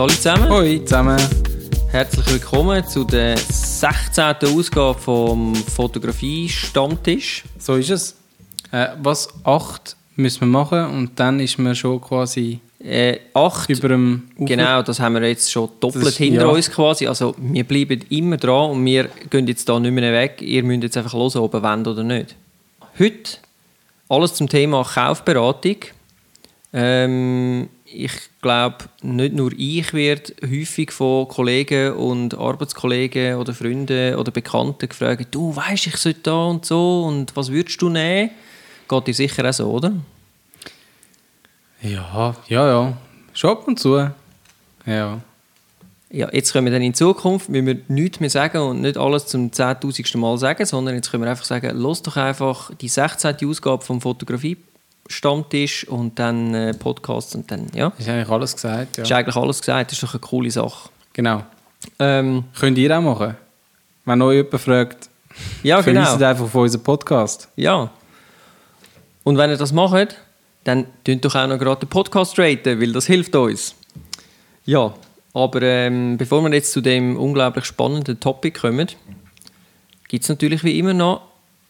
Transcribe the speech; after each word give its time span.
Hallo 0.00 0.14
zusammen. 0.14 0.48
Hoi 0.48 0.78
zusammen. 0.82 1.20
Herzlich 1.90 2.26
willkommen 2.32 2.82
zu 2.88 3.04
der 3.04 3.36
16. 3.36 4.34
Ausgabe 4.56 4.98
vom 4.98 5.54
Fotografie-Stammtisch. 5.54 7.44
So 7.58 7.74
ist 7.74 7.90
es. 7.90 8.16
Äh, 8.72 8.86
was 9.02 9.28
acht 9.44 9.96
müssen 10.16 10.40
wir 10.40 10.46
machen 10.46 10.86
und 10.86 11.20
dann 11.20 11.38
ist 11.38 11.58
man 11.58 11.74
schon 11.74 12.00
quasi 12.00 12.60
Äh, 12.82 13.18
acht, 13.34 13.68
über 13.68 13.88
dem 13.90 14.22
Ufer. 14.38 14.46
genau, 14.46 14.80
das 14.80 15.00
haben 15.00 15.16
wir 15.16 15.28
jetzt 15.28 15.52
schon 15.52 15.68
doppelt 15.80 16.06
ist- 16.06 16.16
hinter 16.16 16.46
ja. 16.46 16.48
uns 16.48 16.70
quasi. 16.70 17.06
Also 17.06 17.34
wir 17.36 17.64
bleiben 17.64 18.00
immer 18.08 18.38
dran 18.38 18.70
und 18.70 18.82
wir 18.86 19.10
gehen 19.28 19.46
jetzt 19.48 19.68
da 19.68 19.78
nicht 19.78 19.92
mehr 19.92 20.14
weg. 20.14 20.40
Ihr 20.40 20.62
müsst 20.62 20.82
jetzt 20.82 20.96
einfach 20.96 21.12
hören, 21.12 21.36
ob 21.42 21.52
ihr 21.52 21.62
wollt 21.62 21.86
oder 21.86 22.04
nicht. 22.04 22.36
Heute 22.98 23.32
alles 24.08 24.32
zum 24.32 24.48
Thema 24.48 24.82
Kaufberatung. 24.82 25.76
Ähm, 26.72 27.68
ich 27.92 28.12
glaube, 28.40 28.76
nicht 29.02 29.34
nur 29.34 29.52
ich 29.56 29.92
werde 29.92 30.34
häufig 30.42 30.92
von 30.92 31.26
Kollegen 31.28 31.92
und 31.94 32.34
Arbeitskollegen 32.38 33.36
oder 33.36 33.52
Freunden 33.52 34.14
oder 34.14 34.30
Bekannten 34.30 34.88
gefragt, 34.88 35.26
du 35.32 35.54
weißt, 35.54 35.88
ich 35.88 35.96
sollte 35.96 36.20
da 36.20 36.44
und 36.46 36.64
so 36.64 37.04
und 37.04 37.34
was 37.36 37.50
würdest 37.50 37.80
du 37.82 37.88
nehmen? 37.88 38.30
Geht 38.88 39.06
dir 39.06 39.14
sicher 39.14 39.48
auch 39.48 39.52
so, 39.52 39.70
oder? 39.70 39.92
Ja, 41.82 42.34
ja, 42.48 42.66
ja. 42.66 42.96
Schon 43.32 43.50
ab 43.50 43.66
und 43.66 43.78
zu. 43.78 43.96
Ja. 44.86 45.20
Ja, 46.12 46.28
jetzt 46.32 46.52
können 46.52 46.66
wir 46.66 46.72
dann 46.72 46.82
in 46.82 46.92
Zukunft, 46.92 47.48
müssen 47.48 47.66
wir 47.66 47.78
nichts 47.86 48.18
mehr 48.18 48.30
sagen 48.30 48.58
und 48.58 48.80
nicht 48.80 48.96
alles 48.96 49.26
zum 49.26 49.50
10.000. 49.50 50.18
Mal 50.18 50.38
sagen, 50.38 50.66
sondern 50.66 50.96
jetzt 50.96 51.10
können 51.10 51.22
wir 51.22 51.30
einfach 51.30 51.44
sagen, 51.44 51.76
los 51.78 52.02
doch 52.02 52.16
einfach 52.16 52.72
die 52.74 52.88
16. 52.88 53.36
Ausgabe 53.48 53.84
vom 53.84 54.00
Fotografie-Stammtisch 55.10 55.88
und 55.88 56.18
dann 56.18 56.54
äh, 56.54 56.74
Podcast 56.74 57.34
und 57.34 57.50
dann, 57.50 57.66
ja. 57.74 57.92
Ist 57.98 58.08
eigentlich 58.08 58.28
alles 58.28 58.54
gesagt. 58.54 58.98
Ist 58.98 59.08
Ja. 59.10 59.16
eigentlich 59.18 59.36
alles 59.36 59.60
gesagt, 59.60 59.90
das 59.90 59.98
ist 59.98 60.02
doch 60.04 60.14
eine 60.14 60.20
coole 60.20 60.50
Sache. 60.50 60.88
Genau. 61.12 61.42
Ähm, 61.98 62.44
Könnt 62.58 62.78
ihr 62.78 62.96
auch 62.96 63.02
machen. 63.02 63.36
Wenn 64.04 64.22
euch 64.22 64.36
jemand 64.36 64.60
fragt, 64.60 65.10
ja, 65.62 65.80
genau. 65.80 66.12
einfach 66.14 66.40
auf 66.44 66.54
unseren 66.54 66.82
Podcast. 66.82 67.48
Ja. 67.56 67.90
Und 69.24 69.36
wenn 69.36 69.50
ihr 69.50 69.56
das 69.56 69.72
macht, 69.72 70.16
dann 70.64 70.86
tönt 71.04 71.24
doch 71.24 71.34
auch 71.34 71.46
noch 71.46 71.58
gerade 71.58 71.80
den 71.80 71.88
Podcast 71.88 72.38
raten, 72.38 72.80
weil 72.80 72.92
das 72.92 73.06
hilft 73.06 73.34
uns. 73.34 73.74
Ja, 74.64 74.94
aber 75.32 75.62
ähm, 75.62 76.16
bevor 76.18 76.42
wir 76.42 76.52
jetzt 76.52 76.72
zu 76.72 76.80
dem 76.80 77.16
unglaublich 77.16 77.64
spannenden 77.64 78.20
Topic 78.20 78.58
kommen, 78.58 78.88
gibt 80.08 80.22
es 80.24 80.28
natürlich 80.28 80.64
wie 80.64 80.78
immer 80.78 80.94
noch 80.94 81.22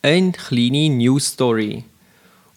eine 0.03 0.33
kleine 0.33 0.89
News 0.91 1.27
Story. 1.29 1.85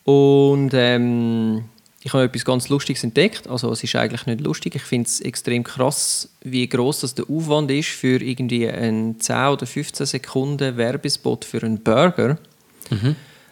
Und 0.04 0.72
ähm, 0.74 1.66
ich 2.02 2.14
habe 2.14 2.24
etwas 2.24 2.44
ganz 2.44 2.70
Lustiges 2.70 3.04
entdeckt. 3.04 3.48
Also 3.48 3.72
es 3.72 3.84
ist 3.84 3.96
eigentlich 3.96 4.26
nicht 4.26 4.42
lustig. 4.42 4.76
Ich 4.76 4.84
finde 4.84 5.08
es 5.08 5.22
extrem 5.22 5.64
krass, 5.64 6.30
wie 6.42 6.68
groß 6.68 7.02
das 7.02 7.16
der 7.16 7.30
Aufwand 7.30 7.72
ist 7.72 7.90
für 7.90 8.22
irgendwie 8.22 8.70
einen 8.70 9.20
10 9.20 9.36
oder 9.48 9.66
15 9.66 10.06
Sekunden 10.06 10.76
Werbespot 10.76 11.46
für 11.46 11.64
einen 11.64 11.80
Burger. 11.80 12.38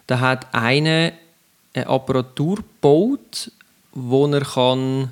Da 0.06 0.20
hat 0.20 0.54
einer 0.54 1.12
eine 1.74 1.86
Apparatur 1.86 2.56
gebaut, 2.56 3.50
wo 3.92 4.26
er 4.26 4.42
kann 4.42 5.10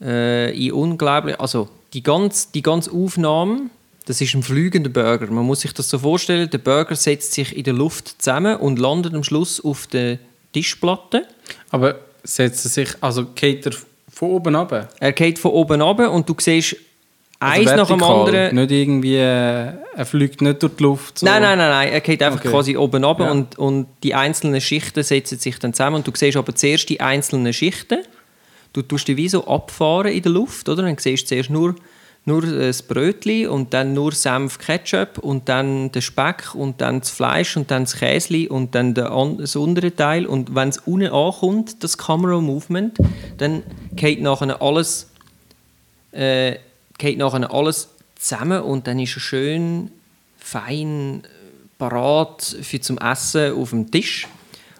äh, 0.00 0.66
in 0.66 0.72
unglaublich, 0.72 1.38
also 1.40 1.68
die 1.92 2.02
ganze, 2.02 2.48
die 2.54 2.62
ganze 2.62 2.92
Aufnahme, 2.92 3.70
das 4.06 4.20
ist 4.20 4.34
ein 4.34 4.42
fliegender 4.42 4.90
Burger. 4.90 5.26
Man 5.30 5.44
muss 5.44 5.60
sich 5.60 5.72
das 5.72 5.88
so 5.88 5.98
vorstellen, 5.98 6.50
der 6.50 6.58
Burger 6.58 6.96
setzt 6.96 7.32
sich 7.32 7.56
in 7.56 7.64
der 7.64 7.74
Luft 7.74 8.20
zusammen 8.22 8.56
und 8.56 8.78
landet 8.78 9.14
am 9.14 9.22
Schluss 9.24 9.62
auf 9.64 9.86
der 9.86 10.18
Tischplatte. 10.52 11.26
Aber 11.70 11.96
setzt 12.24 12.64
er 12.66 12.70
sich, 12.70 12.88
also 13.00 13.26
geht 13.34 13.66
er 13.66 13.72
von 14.12 14.30
oben 14.30 14.56
ab? 14.56 14.88
Er 15.00 15.12
geht 15.12 15.38
von 15.38 15.52
oben 15.52 15.80
ab 15.82 15.98
und 16.00 16.28
du 16.28 16.34
siehst 16.38 16.76
eins 17.40 17.68
also 17.70 17.82
nach 17.82 17.88
dem 17.88 18.02
anderen. 18.02 18.54
Nicht 18.56 18.70
irgendwie, 18.70 19.16
äh, 19.16 19.72
er 19.96 20.06
fliegt 20.06 20.40
nicht 20.42 20.62
durch 20.62 20.74
die 20.76 20.82
Luft. 20.82 21.18
So. 21.20 21.26
Nein, 21.26 21.42
nein, 21.42 21.58
nein, 21.58 21.70
nein. 21.70 21.92
Er 21.92 22.00
geht 22.00 22.22
einfach 22.22 22.40
Okay. 22.40 22.50
quasi 22.50 22.76
oben 22.76 23.04
ab 23.04 23.20
Ja. 23.20 23.30
und, 23.30 23.58
und 23.58 23.86
die 24.02 24.14
einzelnen 24.14 24.60
Schichten 24.60 25.02
setzen 25.02 25.38
sich 25.38 25.58
dann 25.58 25.74
zusammen. 25.74 25.96
Und 25.96 26.06
du 26.06 26.12
siehst 26.14 26.36
aber 26.36 26.54
zuerst 26.54 26.88
die 26.88 27.00
einzelnen 27.00 27.52
Schichten. 27.52 28.00
Du 28.72 28.82
tust 28.82 29.06
die 29.08 29.16
wie 29.16 29.28
so 29.28 29.46
abfahren 29.46 30.12
in 30.12 30.22
der 30.22 30.32
Luft, 30.32 30.68
oder? 30.68 30.82
Dann 30.82 30.96
siehst 30.98 31.24
du 31.24 31.28
zuerst 31.28 31.50
nur, 31.50 31.74
nur 32.24 32.42
das 32.42 32.82
Brötchen 32.82 33.48
und 33.48 33.74
dann 33.74 33.94
nur 33.94 34.12
Senf, 34.12 34.58
Ketchup 34.58 35.18
und 35.18 35.48
dann 35.48 35.90
der 35.90 36.00
Speck 36.00 36.54
und 36.54 36.80
dann 36.80 37.00
das 37.00 37.10
Fleisch 37.10 37.56
und 37.56 37.70
dann 37.70 37.84
das 37.84 37.96
Käsli 37.96 38.46
und 38.46 38.74
dann 38.74 38.94
das 38.94 39.56
untere 39.56 39.94
Teil. 39.94 40.26
Und 40.26 40.54
wenn 40.54 40.68
es 40.68 40.78
unten 40.78 41.08
ankommt, 41.08 41.82
das 41.82 41.98
Camera-Movement, 41.98 42.98
dann 43.38 43.64
geht 43.96 44.22
nachher 44.22 44.62
alles 44.62 45.08
äh, 46.12 46.58
geht 46.98 47.18
nachher 47.18 47.52
alles 47.52 47.88
zusammen 48.14 48.62
und 48.62 48.86
dann 48.86 49.00
ist 49.00 49.16
er 49.16 49.20
schön 49.20 49.90
fein 50.38 51.22
äh, 51.24 51.28
parat 51.78 52.56
für 52.62 52.80
zum 52.80 52.98
Essen 52.98 53.54
auf 53.54 53.70
dem 53.70 53.90
Tisch. 53.90 54.28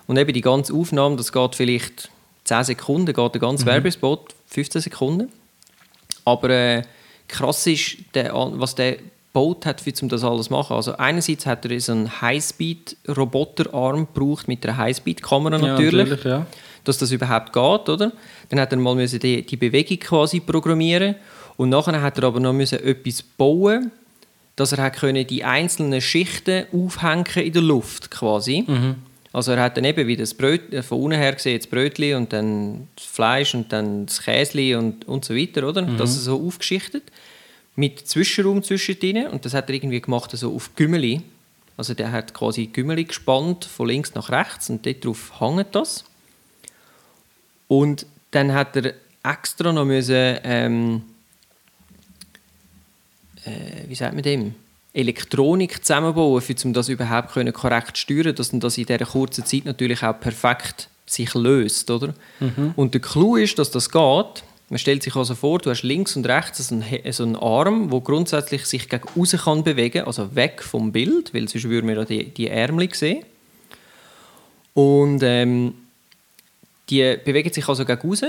Und 0.07 0.17
eben 0.19 0.33
die 0.33 0.41
ganze 0.41 0.75
Aufnahme, 0.75 1.17
das 1.17 1.33
geht 1.33 1.55
vielleicht 1.55 2.11
10 2.45 2.65
Sekunden, 2.65 3.13
geht 3.13 3.35
der 3.35 3.41
ganze 3.41 3.67
Werbespot 3.67 4.35
15 4.49 4.83
Sekunden. 4.83 5.33
Aber 6.25 6.51
äh, 6.51 6.83
krass 7.33 7.67
ist, 7.67 7.97
der, 8.15 8.33
was 8.35 8.75
der 8.75 8.99
gebaut 9.33 9.65
hat, 9.65 9.83
um 10.03 10.09
das 10.09 10.25
alles 10.25 10.47
zu 10.47 10.53
machen. 10.53 10.77
Also 10.77 10.97
einerseits 10.97 11.47
hat 11.47 11.65
er 11.65 11.81
so 11.81 11.93
einen 11.93 12.21
Highspeed-Roboterarm 12.21 14.09
gebraucht 14.13 14.47
mit 14.47 14.65
einer 14.67 14.77
Highspeed-Kamera 14.77 15.57
Ja, 15.57 15.63
natürlich 15.63 16.09
natürlich, 16.09 16.25
ja. 16.25 16.47
dass 16.85 16.99
das 16.99 17.11
überhaupt 17.11 17.53
geht, 17.53 17.89
oder? 17.89 18.13
Dann 18.51 18.61
hat 18.61 18.73
er 18.73 18.79
mal 18.79 18.95
müssen 18.95 19.21
die, 19.21 19.45
die 19.45 19.57
Bewegung 19.57 19.99
quasi 19.99 20.41
programmieren 20.41 21.15
und 21.57 21.71
nachher 21.71 22.01
hat 22.03 22.19
er 22.19 22.25
aber 22.25 22.41
noch 22.41 22.53
müssen 22.53 22.85
etwas 22.85 23.23
bauen, 23.23 23.91
dass 24.57 24.73
er 24.73 24.83
hat 24.83 24.97
können 24.97 25.27
die 25.27 25.45
einzelnen 25.45 26.01
Schichten 26.03 26.67
aufhängen 26.73 27.25
in 27.37 27.53
der 27.53 27.63
Luft 27.63 28.11
quasi. 28.11 28.65
Also 29.33 29.53
er 29.53 29.63
hat 29.63 29.77
dann 29.77 29.85
eben 29.85 30.07
wie 30.07 30.17
das 30.17 30.35
Bröt, 30.35 30.73
äh, 30.73 30.83
von 30.83 31.01
unten 31.01 31.19
her 31.19 31.33
gesehen 31.33 31.59
das 31.59 31.67
Brötchen 31.67 32.17
und 32.17 32.33
dann 32.33 32.89
das 32.97 33.07
Fleisch 33.07 33.55
und 33.55 33.73
dann 33.73 34.07
das 34.07 34.23
Käsli 34.23 34.75
und, 34.75 35.07
und 35.09 35.25
so 35.25 35.35
weiter, 35.35 35.67
oder? 35.67 35.83
Das 35.83 36.11
ist 36.11 36.25
so 36.25 36.47
aufgeschichtet 36.47 37.05
mit 37.75 38.07
Zwischenraum 38.07 38.63
zwischendrin 38.63 39.27
und 39.29 39.45
das 39.45 39.55
hat 39.55 39.69
er 39.69 39.75
irgendwie 39.75 40.01
gemacht 40.01 40.31
so 40.33 40.55
auf 40.55 40.75
Gümmeli. 40.77 41.23
Also 41.77 41.95
der 41.95 42.13
hat 42.13 42.35
quasi 42.35 42.67
Gümmeli 42.67 43.05
gespannt 43.05 43.65
von 43.65 43.89
links 43.89 44.15
nach 44.15 44.31
rechts 44.31 44.69
und 44.69 44.85
dort 44.85 45.05
drauf 45.05 45.41
hängt 45.41 45.75
das. 45.75 46.05
Und 47.69 48.07
dann 48.31 48.53
hat 48.53 48.77
er 48.77 48.95
extra 49.25 49.73
noch 49.73 49.87
müssen, 49.87 50.39
ähm, 50.45 51.03
äh, 53.45 53.89
wie 53.89 53.95
sagt 53.95 54.15
man 54.15 54.23
dem? 54.23 54.55
Elektronik 54.95 55.85
zusammenbauen, 55.85 56.43
für, 56.43 56.55
um 56.65 56.73
das 56.73 56.89
überhaupt 56.89 57.33
können 57.33 57.53
korrekt 57.53 57.97
zu 57.97 58.03
steuern, 58.03 58.35
dass 58.35 58.51
das 58.51 58.79
in 58.79 58.87
dieser 58.87 59.07
kurzen 59.07 59.45
Zeit 59.45 59.65
natürlich 59.65 60.03
auch 60.03 60.19
perfekt 60.19 60.89
sich 61.07 61.35
löst, 61.35 61.91
oder? 61.91 62.15
Und 62.77 62.95
der 62.95 63.01
Clou 63.01 63.37
ist, 63.37 63.59
dass 63.59 63.71
das 63.71 63.91
geht. 63.91 64.45
Man 64.69 64.79
stellt 64.79 65.03
sich 65.03 65.15
also 65.17 65.35
vor, 65.35 65.59
du 65.59 65.71
hast 65.71 65.83
links 65.83 66.17
und 66.17 66.27
rechts 66.27 66.67
so 66.67 66.75
einen, 66.75 67.13
so 67.13 67.23
einen 67.25 67.37
Arm, 67.37 67.91
wo 67.91 68.01
grundsätzlich 68.01 68.65
sich 68.65 68.89
gegen 68.89 69.07
außen 69.19 69.41
kann 69.41 69.65
bewegen, 69.65 70.05
also 70.05 70.35
weg 70.35 70.63
vom 70.63 70.93
Bild, 70.93 71.35
weil 71.35 71.49
sonst 71.49 71.69
würden 71.69 71.89
wir 71.89 72.05
die, 72.05 72.31
die 72.31 72.49
Ärmel 72.49 72.89
sehen. 72.95 73.25
Und 74.73 75.23
ähm, 75.23 75.75
die 76.89 77.19
bewegen 77.23 77.53
sich 77.53 77.69
also 77.69 77.85
gegen 77.85 78.09
raus 78.09 78.23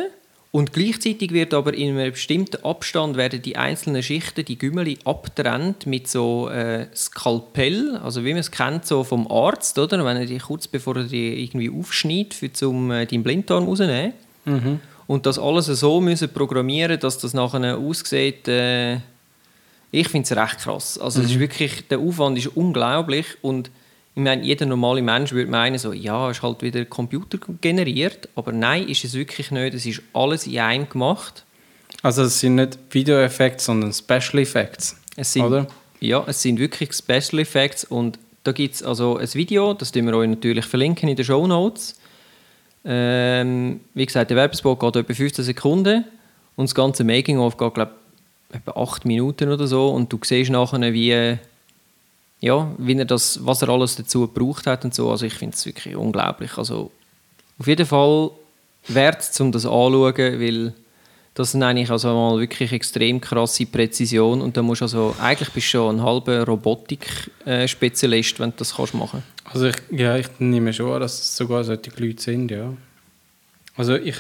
und 0.56 0.72
gleichzeitig 0.72 1.32
wird 1.32 1.52
aber 1.56 1.74
in 1.74 1.98
einem 1.98 2.12
bestimmten 2.12 2.64
Abstand 2.64 3.18
werden 3.18 3.42
die 3.42 3.56
einzelnen 3.58 4.04
Schichten, 4.04 4.46
die 4.46 4.60
Gümmeli, 4.60 5.00
abtrennt 5.04 5.88
mit 5.88 6.08
so 6.08 6.48
äh, 6.48 6.86
Skalpell, 6.96 7.98
also 7.98 8.24
wie 8.24 8.34
man 8.34 8.42
es 8.42 8.52
kennt 8.52 8.86
so 8.86 9.04
vom 9.04 9.26
Arzt, 9.32 9.80
oder? 9.80 10.06
Wenn 10.06 10.16
er 10.16 10.28
die 10.28 10.38
kurz 10.38 10.68
bevor 10.68 10.98
er 10.98 11.06
die 11.06 11.44
irgendwie 11.44 11.72
aufschneidet, 11.72 12.36
für 12.36 12.54
zum 12.54 12.92
äh, 12.92 13.08
deinen 13.08 13.24
Blinddarm 13.24 13.66
rausnehmen. 13.66 14.14
Und 15.08 15.26
das 15.26 15.40
alles 15.40 15.66
so 15.66 16.00
müssen 16.00 16.30
programmieren, 16.30 17.00
dass 17.00 17.18
das 17.18 17.34
nachher 17.34 17.76
aussieht. 17.80 18.48
Äh, 18.48 19.00
ich 19.90 20.08
finde 20.08 20.26
es 20.30 20.38
recht 20.38 20.60
krass. 20.60 21.00
Also 21.00 21.22
es 21.22 21.32
ist 21.32 21.40
wirklich, 21.40 21.88
der 21.88 21.98
Aufwand 21.98 22.38
ist 22.38 22.56
unglaublich 22.56 23.26
und 23.42 23.72
ich 24.16 24.22
meine, 24.22 24.44
jeder 24.44 24.68
normale 24.68 25.02
Mensch 25.02 25.32
würde 25.32 25.50
meinen, 25.50 25.80
so, 25.80 25.92
ja, 25.92 26.30
ist 26.30 26.44
halt 26.44 26.62
wieder 26.62 26.86
Computer 26.86 27.40
generiert, 27.62 28.30
aber 28.36 28.52
nein, 28.52 28.88
ist 28.88 29.04
es 29.04 29.14
wirklich 29.14 29.50
nicht. 29.50 29.74
Es 29.74 29.86
ist 29.88 30.04
alles 30.14 30.46
in 30.46 30.60
einem 30.60 30.88
gemacht. 30.88 31.44
Also 32.04 32.24
es 32.24 32.40
sind 32.40 32.56
nicht 32.56 32.78
Video-Effekte, 32.92 33.64
sondern 33.64 33.92
Special 33.92 34.40
Effects. 34.40 34.98
Es 35.16 35.34
sind, 35.34 35.46
Oder? 35.46 35.68
Ja, 36.00 36.24
es 36.28 36.42
sind 36.42 36.60
wirklich 36.60 36.94
Special 36.94 37.40
Effects 37.40 37.86
und 37.86 38.20
da 38.44 38.52
gibt 38.52 38.76
es 38.76 38.84
also 38.84 39.18
ein 39.18 39.34
Video, 39.34 39.74
das 39.74 39.94
wir 39.96 40.14
euch 40.14 40.30
natürlich 40.30 40.66
verlinken 40.66 41.10
in 41.10 41.16
den 41.16 41.26
Show 41.26 41.48
Notes. 41.48 41.98
Ähm, 42.86 43.80
wie 43.94 44.06
gesagt, 44.06 44.30
der 44.30 44.38
Werbespot 44.38 44.80
geht 44.80 44.96
etwa 44.96 45.14
15 45.14 45.46
Sekunden 45.46 46.04
und 46.56 46.70
das 46.70 46.76
ganze 46.76 47.04
Making-of 47.04 47.58
geht, 47.58 47.74
glaube 47.74 47.94
ich, 48.50 48.58
etwa 48.58 48.80
8 48.80 49.06
Minuten 49.06 49.50
oder 49.50 49.66
so 49.66 49.90
und 49.90 50.12
du 50.12 50.20
siehst 50.22 50.52
nachher, 50.52 50.94
wie, 50.94 51.38
ja, 52.44 52.70
wie 52.78 52.98
er 52.98 53.06
das, 53.06 53.40
was 53.46 53.62
er 53.62 53.70
alles 53.70 53.96
dazu 53.96 54.28
gebraucht 54.28 54.68
hat 54.68 54.84
und 54.84 54.94
so. 54.94 55.10
Also 55.10 55.26
ich 55.26 55.34
finde 55.34 55.56
es 55.56 55.66
wirklich 55.66 55.96
unglaublich. 55.96 56.58
Also 56.58 56.92
auf 57.58 57.68
jeden 57.68 57.86
Fall 57.86 58.32
wert, 58.90 59.32
um 59.40 59.54
das 59.54 59.66
anzuschauen, 59.66 60.42
weil 60.42 60.74
Das 61.36 61.54
sind 61.54 61.64
eigentlich 61.64 61.90
also 61.90 62.10
mal 62.10 62.38
wirklich 62.42 62.74
extrem 62.74 63.22
krasse 63.22 63.66
Präzision 63.66 64.42
und 64.42 64.58
da 64.58 64.62
musst 64.62 64.82
also, 64.82 65.16
eigentlich 65.22 65.52
bist 65.52 65.68
du 65.68 65.72
schon 65.72 65.96
ein 65.96 66.04
halber 66.04 66.46
Robotik-Spezialist, 66.46 68.42
wenn 68.42 68.50
du 68.50 68.58
das 68.58 68.76
kannst 68.76 68.94
machen 68.94 69.24
Also 69.46 69.68
ich, 69.68 69.78
ja, 69.90 70.18
ich 70.18 70.28
nehme 70.40 70.74
schon 70.74 70.92
an, 70.92 71.00
dass 71.00 71.14
es 71.14 71.38
sogar 71.38 71.64
solche 71.64 71.92
Leute 71.96 72.22
sind, 72.22 72.52
ja. 72.52 72.74
Also 73.78 73.96
ich, 73.96 74.18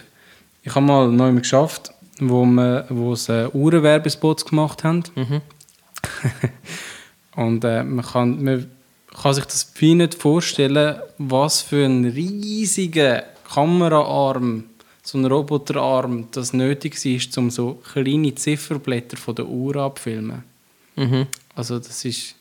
ich 0.64 0.74
habe 0.74 0.86
mal 0.86 1.10
neu 1.10 1.34
geschafft, 1.34 1.92
wo, 2.22 2.46
wir, 2.46 2.86
wo 2.88 3.16
sie 3.16 3.54
Uhrenwerbespots 3.54 4.46
gemacht 4.46 4.86
haben. 4.86 5.04
Mhm. 5.16 5.42
Und 7.36 7.64
äh, 7.64 7.84
man, 7.84 8.06
kann, 8.06 8.44
man 8.44 8.68
kann 9.22 9.34
sich 9.34 9.46
das 9.46 9.72
wie 9.76 9.96
nicht 9.96 10.16
vorstellen, 10.16 10.98
was 11.18 11.62
für 11.62 11.86
ein 11.86 12.06
riesiger 12.06 13.24
Kameraarm, 13.54 14.66
so 15.04 15.18
ein 15.18 15.26
Roboterarm, 15.26 16.30
das 16.32 16.54
nötig 16.54 17.04
ist, 17.06 17.38
um 17.38 17.50
so 17.50 17.82
kleine 17.94 18.34
Zifferblätter 18.34 19.18
von 19.18 19.36
der 19.36 19.48
Uhr 19.48 19.76
abzufilmen. 19.76 20.44
Mhm. 20.96 21.28
Also 21.56 21.78
das 21.78 22.06
ist, 22.06 22.36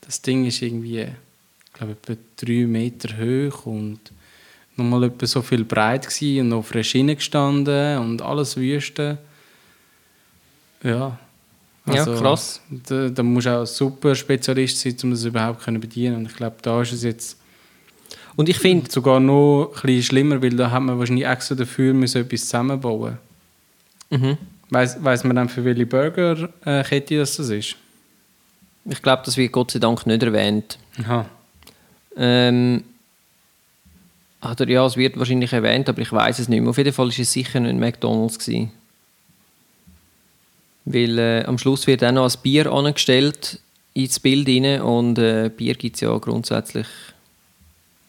das 0.00 0.20
Ding 0.20 0.46
ist 0.46 0.62
irgendwie, 0.62 1.02
ich 1.02 1.72
glaube, 1.72 1.92
etwa 1.92 2.14
drei 2.36 2.66
Meter 2.66 3.16
hoch 3.18 3.66
und 3.66 4.00
nochmal 4.76 5.04
etwa 5.04 5.26
so 5.26 5.42
viel 5.42 5.64
breit 5.64 6.06
gewesen 6.06 6.46
und 6.46 6.58
auf 6.58 6.72
einer 6.72 6.84
Schiene 6.84 7.16
gestanden 7.16 7.98
und 7.98 8.22
alles 8.22 8.56
Wüste. 8.56 9.18
Ja. 10.82 11.18
Ja, 11.94 12.04
krass. 12.04 12.60
Da, 12.70 13.08
da 13.08 13.22
musst 13.22 13.46
du 13.46 13.50
auch 13.50 13.60
ein 13.60 13.66
super 13.66 14.14
Spezialist 14.14 14.80
sein, 14.80 14.96
um 15.02 15.10
das 15.10 15.24
überhaupt 15.24 15.62
zu 15.62 15.72
bedienen. 15.72 16.16
Und 16.16 16.26
ich 16.26 16.36
glaube, 16.36 16.56
da 16.62 16.82
ist 16.82 16.92
es 16.92 17.02
jetzt 17.02 17.38
Und 18.36 18.48
ich 18.48 18.58
finde, 18.58 18.90
sogar 18.90 19.20
noch 19.20 19.72
ein 19.74 19.82
bisschen 19.82 20.02
schlimmer, 20.02 20.42
weil 20.42 20.50
da 20.50 20.70
hat 20.70 20.82
man 20.82 20.98
wahrscheinlich 20.98 21.26
extra 21.26 21.54
dafür 21.54 21.92
müssen 21.94 22.22
etwas 22.22 22.42
zusammenbauen. 22.42 23.18
mhm. 24.10 24.38
Weiss, 24.70 25.02
weiss 25.02 25.24
man 25.24 25.36
dann, 25.36 25.48
für 25.48 25.64
welche 25.64 25.86
Burgerkette 25.86 27.18
das 27.18 27.36
das 27.36 27.48
ist? 27.48 27.76
ich 28.90 29.02
glaube, 29.02 29.22
das 29.24 29.36
wird 29.36 29.52
Gott 29.52 29.70
sei 29.70 29.78
Dank 29.78 30.06
nicht 30.06 30.22
erwähnt. 30.22 30.78
Aha. 31.04 31.26
Ähm, 32.16 32.84
oder 34.42 34.68
ja, 34.68 34.86
es 34.86 34.96
wird 34.96 35.18
wahrscheinlich 35.18 35.52
erwähnt, 35.52 35.88
aber 35.88 36.00
ich 36.00 36.12
weiß 36.12 36.38
es 36.38 36.48
nicht 36.48 36.60
mehr. 36.60 36.70
Auf 36.70 36.78
jeden 36.78 36.92
Fall 36.92 37.06
war 37.06 37.18
es 37.18 37.32
sicher 37.32 37.60
nicht 37.60 37.78
McDonalds. 37.78 38.38
Gewesen. 38.38 38.70
Weil 40.90 41.18
äh, 41.18 41.44
am 41.44 41.58
Schluss 41.58 41.86
wird 41.86 42.02
auch 42.02 42.12
noch 42.12 42.24
ein 42.34 42.40
Bier 42.42 42.70
angestellt 42.72 43.60
ins 43.94 44.18
Bild 44.20 44.48
rein 44.48 44.80
und 44.80 45.18
äh, 45.18 45.50
Bier 45.54 45.74
gibt 45.74 45.96
es 45.96 46.00
ja 46.00 46.16
grundsätzlich 46.18 46.86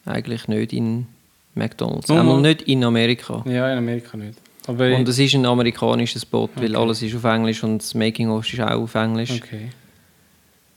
eigentlich 0.06 0.48
nicht 0.48 0.72
in 0.74 1.08
McDonalds. 1.56 2.10
Einmal 2.10 2.26
mal- 2.36 2.42
nicht 2.42 2.62
in 2.64 2.84
Amerika. 2.84 3.44
Ja, 3.48 3.72
in 3.72 3.78
Amerika 3.78 4.16
nicht. 4.18 4.38
Aber 4.68 4.96
Und 4.96 5.08
es 5.10 5.18
ist 5.18 5.34
ein 5.34 5.46
amerikanisches 5.46 6.26
weil 6.56 6.76
Okay. 6.76 6.76
alles 6.76 7.02
ist 7.02 7.16
auf 7.16 7.24
Englisch 7.24 7.64
und 7.64 7.80
das 7.80 7.96
Making-of 7.96 8.52
ist 8.54 8.60
auch 8.62 8.82
auf 8.82 8.96
Englisch. 8.96 9.32
okay. 9.32 9.70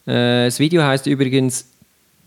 Äh, 0.06 0.46
das 0.46 0.58
Video 0.58 0.82
heißt 0.82 1.06
übrigens 1.06 1.66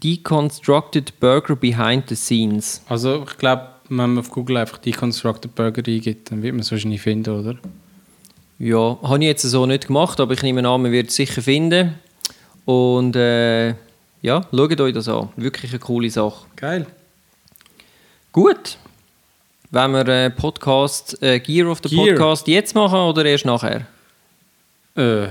Deconstructed 0.03 1.19
Burger 1.19 1.55
Behind 1.55 2.07
the 2.07 2.15
Scenes. 2.15 2.81
Also 2.87 3.25
ich 3.27 3.37
glaube, 3.37 3.67
wenn 3.89 3.97
man 3.97 4.17
auf 4.19 4.29
Google 4.29 4.57
einfach 4.57 4.77
Deconstructed 4.77 5.55
Burger 5.55 5.81
eingibt, 5.85 6.31
dann 6.31 6.41
wird 6.43 6.53
man 6.53 6.61
es 6.61 6.71
wahrscheinlich 6.71 7.01
finden, 7.01 7.31
oder? 7.39 7.55
Ja, 8.57 8.97
habe 9.01 9.17
ich 9.19 9.25
jetzt 9.25 9.41
so 9.43 9.65
nicht 9.65 9.87
gemacht, 9.87 10.19
aber 10.19 10.33
ich 10.33 10.41
nehme 10.41 10.67
an, 10.67 10.81
man 10.81 10.91
wird 10.91 11.09
es 11.09 11.15
sicher 11.15 11.41
finden. 11.41 11.95
Und 12.63 13.15
äh, 13.15 13.69
ja, 14.21 14.41
schaut 14.51 14.81
euch 14.81 14.93
das 14.93 15.07
an. 15.09 15.29
Wirklich 15.35 15.71
eine 15.71 15.79
coole 15.79 16.09
Sache. 16.09 16.45
Geil. 16.55 16.87
Gut. 18.31 18.77
Wenn 19.71 19.91
wir 19.91 20.07
äh, 20.07 20.29
Podcast, 20.29 21.21
äh, 21.21 21.39
Gear 21.39 21.69
of 21.69 21.79
the 21.83 21.89
Gear. 21.89 22.15
Podcast 22.15 22.47
jetzt 22.47 22.73
machen 22.75 22.99
oder 22.99 23.25
erst 23.25 23.45
nachher? 23.45 23.85
Äh. 24.95 25.27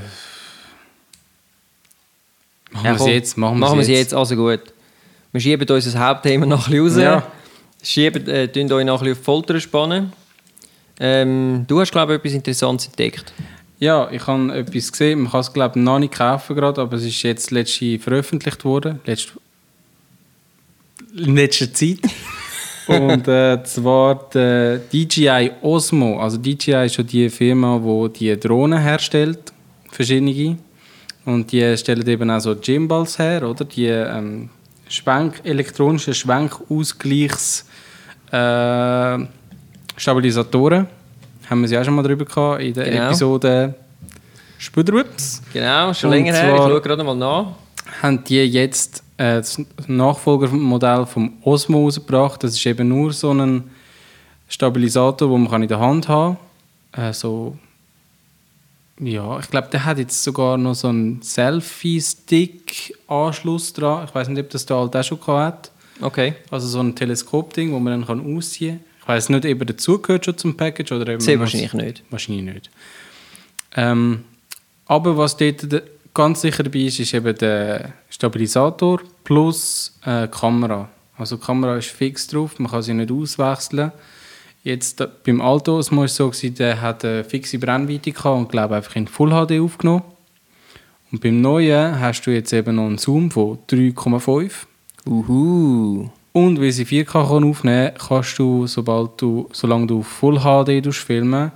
Machen 2.70 2.84
Ja, 2.84 2.84
wir 2.84 2.94
es 2.94 3.06
jetzt. 3.06 3.38
Machen, 3.38 3.58
Machen 3.58 3.78
wir 3.78 3.82
es 3.82 3.88
jetzt. 3.88 4.12
Also 4.12 4.36
gut. 4.36 4.60
Wir 5.32 5.40
schieben 5.40 5.68
unser 5.68 5.98
Hauptthema 5.98 6.46
noch 6.46 6.68
ein 6.68 6.72
bisschen 6.72 7.06
raus. 7.06 7.22
Ja. 7.24 7.32
Schieben, 7.82 8.28
äh, 8.28 8.48
euch 8.54 8.64
noch 8.64 8.76
ein 8.76 8.84
bisschen 8.84 8.90
auf 8.90 9.02
die 9.02 9.14
Folter 9.14 9.60
spannen. 9.60 10.12
Ähm, 11.00 11.64
du 11.66 11.80
hast, 11.80 11.92
glaube 11.92 12.14
ich, 12.14 12.18
etwas 12.18 12.32
Interessantes 12.34 12.86
entdeckt. 12.86 13.32
Ja, 13.78 14.08
ich 14.10 14.26
habe 14.26 14.54
etwas 14.54 14.92
gesehen. 14.92 15.20
Man 15.20 15.32
kann 15.32 15.40
es, 15.40 15.52
glaube 15.52 15.78
ich, 15.78 15.84
noch 15.84 15.98
nicht 15.98 16.14
kaufen 16.14 16.54
gerade, 16.54 16.80
aber 16.80 16.96
es 16.96 17.04
ist 17.04 17.22
jetzt 17.22 17.50
letzte 17.50 17.98
veröffentlicht 17.98 18.64
worden. 18.64 19.00
Letzt 19.04 19.32
in 21.16 21.36
letzter 21.36 21.72
Zeit. 21.72 21.98
Und 22.86 23.26
äh, 23.28 23.62
zwar 23.64 24.28
der 24.30 24.78
DJI 24.78 25.52
Osmo. 25.62 26.20
Also 26.20 26.36
DJI 26.36 26.86
ist 26.86 26.94
schon 26.94 27.06
die 27.06 27.30
Firma, 27.30 27.80
die 27.82 28.12
die 28.18 28.40
Drohnen 28.40 28.78
herstellt, 28.78 29.52
verschiedene. 29.90 30.58
Und 31.24 31.50
die 31.50 31.76
stellen 31.78 32.06
eben 32.06 32.30
auch 32.30 32.40
so 32.40 32.54
Gimbals 32.54 33.18
her, 33.18 33.48
oder? 33.48 33.64
Die 33.64 33.86
ähm, 33.86 34.50
Schwenk, 34.88 35.40
elektronischen 35.44 36.12
Schwenkausgleichs 36.12 37.66
äh, 38.30 39.18
Stabilisatoren. 39.96 40.86
Haben 41.48 41.60
wir 41.60 41.68
sie 41.68 41.78
auch 41.78 41.84
schon 41.84 41.94
mal 41.94 42.02
drüber 42.02 42.24
gehabt 42.24 42.62
in 42.62 42.74
der 42.74 42.84
Genau. 42.84 43.06
Episode 43.06 43.74
Spudrups. 44.58 45.42
Genau, 45.52 45.92
schon 45.92 46.10
Und 46.10 46.16
länger 46.16 46.32
her. 46.32 46.54
Ich 46.54 46.60
schaue 46.60 46.80
gerade 46.80 47.04
mal 47.04 47.14
nach. 47.14 47.46
Haben 48.02 48.24
die 48.24 48.42
jetzt 48.44 49.02
äh, 49.18 49.36
das 49.36 49.60
Nachfolgermodell 49.86 51.06
vom 51.06 51.34
Osmo 51.42 51.84
rausgebracht. 51.84 52.42
Das 52.42 52.54
ist 52.54 52.66
eben 52.66 52.88
nur 52.88 53.12
so 53.12 53.32
ein 53.32 53.64
Stabilisator, 54.48 55.28
den 55.28 55.42
man 55.42 55.50
kann 55.50 55.62
in 55.62 55.68
der 55.68 55.80
Hand 55.80 56.08
haben 56.08 56.38
kann. 56.92 57.10
Äh, 57.10 57.12
so 57.12 57.56
ja, 59.00 59.40
ich 59.40 59.50
glaube, 59.50 59.66
der 59.72 59.84
hat 59.84 59.98
jetzt 59.98 60.22
sogar 60.22 60.56
noch 60.56 60.74
so 60.74 60.86
einen 60.88 61.20
Selfie-Stick-Anschluss 61.20 63.72
dran. 63.72 64.04
Ich 64.08 64.14
weiß 64.14 64.28
nicht, 64.28 64.40
ob 64.40 64.50
das 64.50 64.66
der 64.66 64.76
alte 64.76 65.00
auch 65.00 65.04
schon 65.04 65.18
gehabt 65.18 65.66
hat. 65.66 65.70
Okay. 66.00 66.34
Also 66.50 66.68
so 66.68 66.78
ein 66.80 66.94
Teleskop-Ding, 66.94 67.72
wo 67.72 67.80
man 67.80 68.00
dann 68.00 68.06
kann 68.06 68.36
ausziehen 68.36 68.78
kann. 68.78 68.84
Ich 69.04 69.08
weiß 69.08 69.28
nicht, 69.28 69.44
ob 69.44 69.60
er 69.60 69.66
dazugehört 69.66 70.24
schon 70.24 70.38
zum 70.38 70.56
Package 70.56 70.92
oder 70.92 71.12
eben 71.12 71.20
Sehr 71.20 71.38
wahrscheinlich 71.38 71.74
nicht. 71.74 72.02
Wahrscheinlich 72.08 72.54
nicht. 72.54 72.70
Ähm, 73.76 74.24
aber 74.86 75.18
was 75.18 75.36
dort 75.36 75.82
ganz 76.14 76.40
sicher 76.40 76.62
dabei 76.62 76.78
ist, 76.78 77.00
ist 77.00 77.12
eben 77.12 77.36
der 77.36 77.92
Stabilisator 78.08 79.02
plus 79.22 79.98
äh, 80.06 80.26
Kamera. 80.28 80.88
Also 81.18 81.36
die 81.36 81.44
Kamera 81.44 81.76
ist 81.76 81.88
fix 81.88 82.26
drauf, 82.28 82.58
man 82.58 82.70
kann 82.70 82.80
sie 82.80 82.94
nicht 82.94 83.12
auswechseln. 83.12 83.92
Jetzt 84.62 85.00
da, 85.00 85.06
beim 85.06 85.42
Alto 85.42 85.78
es 85.78 85.88
so, 85.88 86.30
gewesen, 86.30 86.54
der 86.54 86.80
hat 86.80 87.04
eine 87.04 87.24
fixe 87.24 87.58
Brennweite 87.58 88.10
gehabt 88.10 88.38
und 88.38 88.48
glaube 88.48 88.76
einfach 88.76 88.96
in 88.96 89.06
Full 89.06 89.28
HD 89.28 89.60
aufgenommen. 89.60 90.02
Und 91.12 91.20
beim 91.20 91.42
neuen 91.42 92.00
hast 92.00 92.22
du 92.22 92.30
jetzt 92.30 92.54
eben 92.54 92.76
noch 92.76 92.86
einen 92.86 92.96
Zoom 92.96 93.30
von 93.30 93.58
3,5. 93.68 94.50
Uhu. 95.04 96.08
Und 96.36 96.60
weil 96.60 96.72
sie 96.72 96.84
4K 96.84 97.28
kann 97.28 97.44
aufnehmen 97.44 97.94
kann, 97.94 98.08
kannst 98.08 98.40
du, 98.40 98.66
sobald 98.66 99.20
du, 99.20 99.48
solange 99.52 99.86
du 99.86 100.02
Full 100.02 100.40
HD 100.40 100.92
filmen, 100.92 101.52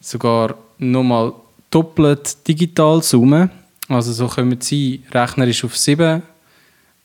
sogar 0.00 0.54
nochmal 0.78 1.32
doppelt 1.72 2.46
digital 2.46 3.02
zoomen. 3.02 3.50
Also 3.88 4.12
so 4.12 4.28
kommen 4.28 4.60
sie 4.60 5.02
rechnerisch 5.10 5.64
auf 5.64 5.76
7. 5.76 6.22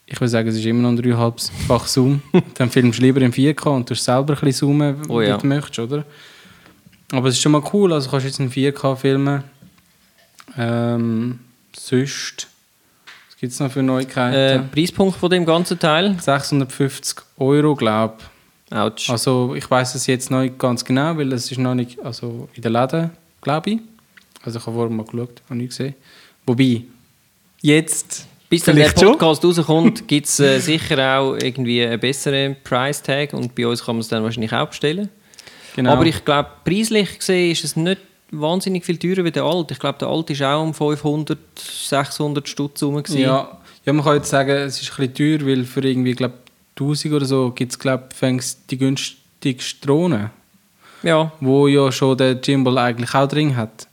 Ich 0.05 0.21
würde 0.21 0.29
sagen, 0.29 0.47
es 0.47 0.57
ist 0.57 0.65
immer 0.65 0.83
noch 0.83 0.89
ein 0.89 0.99
3,5-fach 0.99 1.87
Zoom. 1.87 2.21
Dann 2.53 2.69
filmst 2.69 2.99
du 2.99 3.03
lieber 3.03 3.19
in 3.21 3.33
4K 3.33 3.67
und 3.69 3.89
tust 3.89 4.03
selber 4.03 4.33
ein 4.35 4.39
bisschen 4.39 4.67
zoomen, 4.67 5.01
Oh 5.09 5.19
wie 5.19 5.25
ja. 5.25 5.37
du 5.37 5.47
möchtest, 5.47 5.79
oder? 5.79 6.05
Aber 7.11 7.29
es 7.29 7.35
ist 7.35 7.41
schon 7.41 7.53
mal 7.53 7.63
cool, 7.73 7.93
also 7.93 8.11
kannst 8.11 8.27
jetzt 8.27 8.39
in 8.39 8.51
4K 8.51 8.95
filmen. 8.95 9.43
Ähm, 10.55 11.39
sonst, 11.75 12.47
was 13.35 13.39
gibt 13.41 13.51
es 13.53 13.59
noch 13.59 13.71
für 13.71 13.79
Äh, 13.79 13.83
Neuigkeiten? 13.83 14.69
Preispunkt 14.69 15.17
von 15.17 15.29
dem 15.29 15.45
ganzen 15.45 15.77
Teil? 15.77 16.15
650 16.19 17.17
Euro, 17.37 17.75
glaube 17.75 18.15
ich. 18.19 18.75
Autsch. 18.75 19.09
Also 19.09 19.53
ich 19.55 19.69
weiß 19.69 19.93
es 19.95 20.07
jetzt 20.07 20.31
noch 20.31 20.41
nicht 20.41 20.57
ganz 20.57 20.83
genau, 20.83 21.15
weil 21.17 21.31
es 21.33 21.51
ist 21.51 21.57
noch 21.59 21.75
nicht 21.75 21.99
also 22.03 22.49
in 22.55 22.61
den 22.61 22.73
Läden, 22.73 23.11
glaube 23.41 23.69
ich. 23.71 23.79
Also 24.43 24.59
ich 24.59 24.65
habe 24.65 24.75
vorher 24.75 24.95
mal 24.95 25.05
geschaut, 25.05 25.41
habe 25.45 25.55
nicht 25.55 25.69
gesehen. 25.69 25.93
Wobei, 26.47 26.81
jetzt 27.61 28.25
Bis 28.49 28.63
dann 28.63 28.75
der 28.75 28.85
vielleicht 28.85 28.99
schon. 29.01 29.17
Podcast 29.17 29.43
rauskommt, 29.59 30.07
gibt 30.07 30.27
es 30.27 30.39
äh, 30.39 30.59
sicher 30.59 31.19
auch 31.19 31.35
irgendwie 31.35 31.85
einen 31.85 31.99
besseren 31.99 32.55
Price-Tag 32.63 33.33
und 33.33 33.53
bei 33.53 33.67
uns 33.67 33.83
kann 33.83 33.95
man 33.95 34.01
es 34.01 34.07
dann 34.07 34.23
wahrscheinlich 34.23 34.53
auch 34.53 34.67
bestellen. 34.69 35.09
Genau. 35.75 35.91
Aber 35.91 36.05
ich 36.05 36.23
glaube, 36.25 36.49
preislich 36.63 37.19
gesehen 37.19 37.51
ist 37.51 37.63
es 37.65 37.75
nicht 37.75 37.99
wahnsinnig 38.31 38.85
viel 38.85 38.97
teurer 38.97 39.23
wie 39.23 39.31
der 39.31 39.43
alte. 39.43 39.73
Ich 39.73 39.79
glaube, 39.79 39.99
der 39.99 40.07
alte 40.07 40.37
war 40.39 40.57
auch 40.57 40.63
um 40.63 40.73
500, 40.73 41.37
600 41.57 42.47
Stutz 42.47 42.83
rum. 42.83 42.95
gewesen. 42.95 43.19
ja, 43.19 43.57
ja, 43.85 43.93
man 43.93 44.03
kann 44.03 44.15
jetzt 44.15 44.29
sagen, 44.29 44.49
es 44.49 44.81
ist 44.81 44.91
ein 44.99 45.07
bisschen 45.07 45.39
teuer, 45.39 45.47
weil 45.47 45.63
für 45.63 45.81
irgendwie, 45.81 46.13
glaube 46.13 46.35
1000 46.75 47.13
oder 47.13 47.25
so 47.25 47.51
gibt 47.51 47.71
es, 47.71 47.79
glaube 47.79 48.09
ich, 48.11 48.67
die 48.69 48.77
günstigste 48.77 49.85
Drohne, 49.85 50.31
ja. 51.03 51.31
wo 51.39 51.67
ja 51.67 51.91
schon 51.91 52.17
der 52.17 52.35
Gimbal 52.35 52.77
eigentlich 52.77 53.13
auch 53.13 53.27
drin 53.27 53.55
hat. 53.55 53.87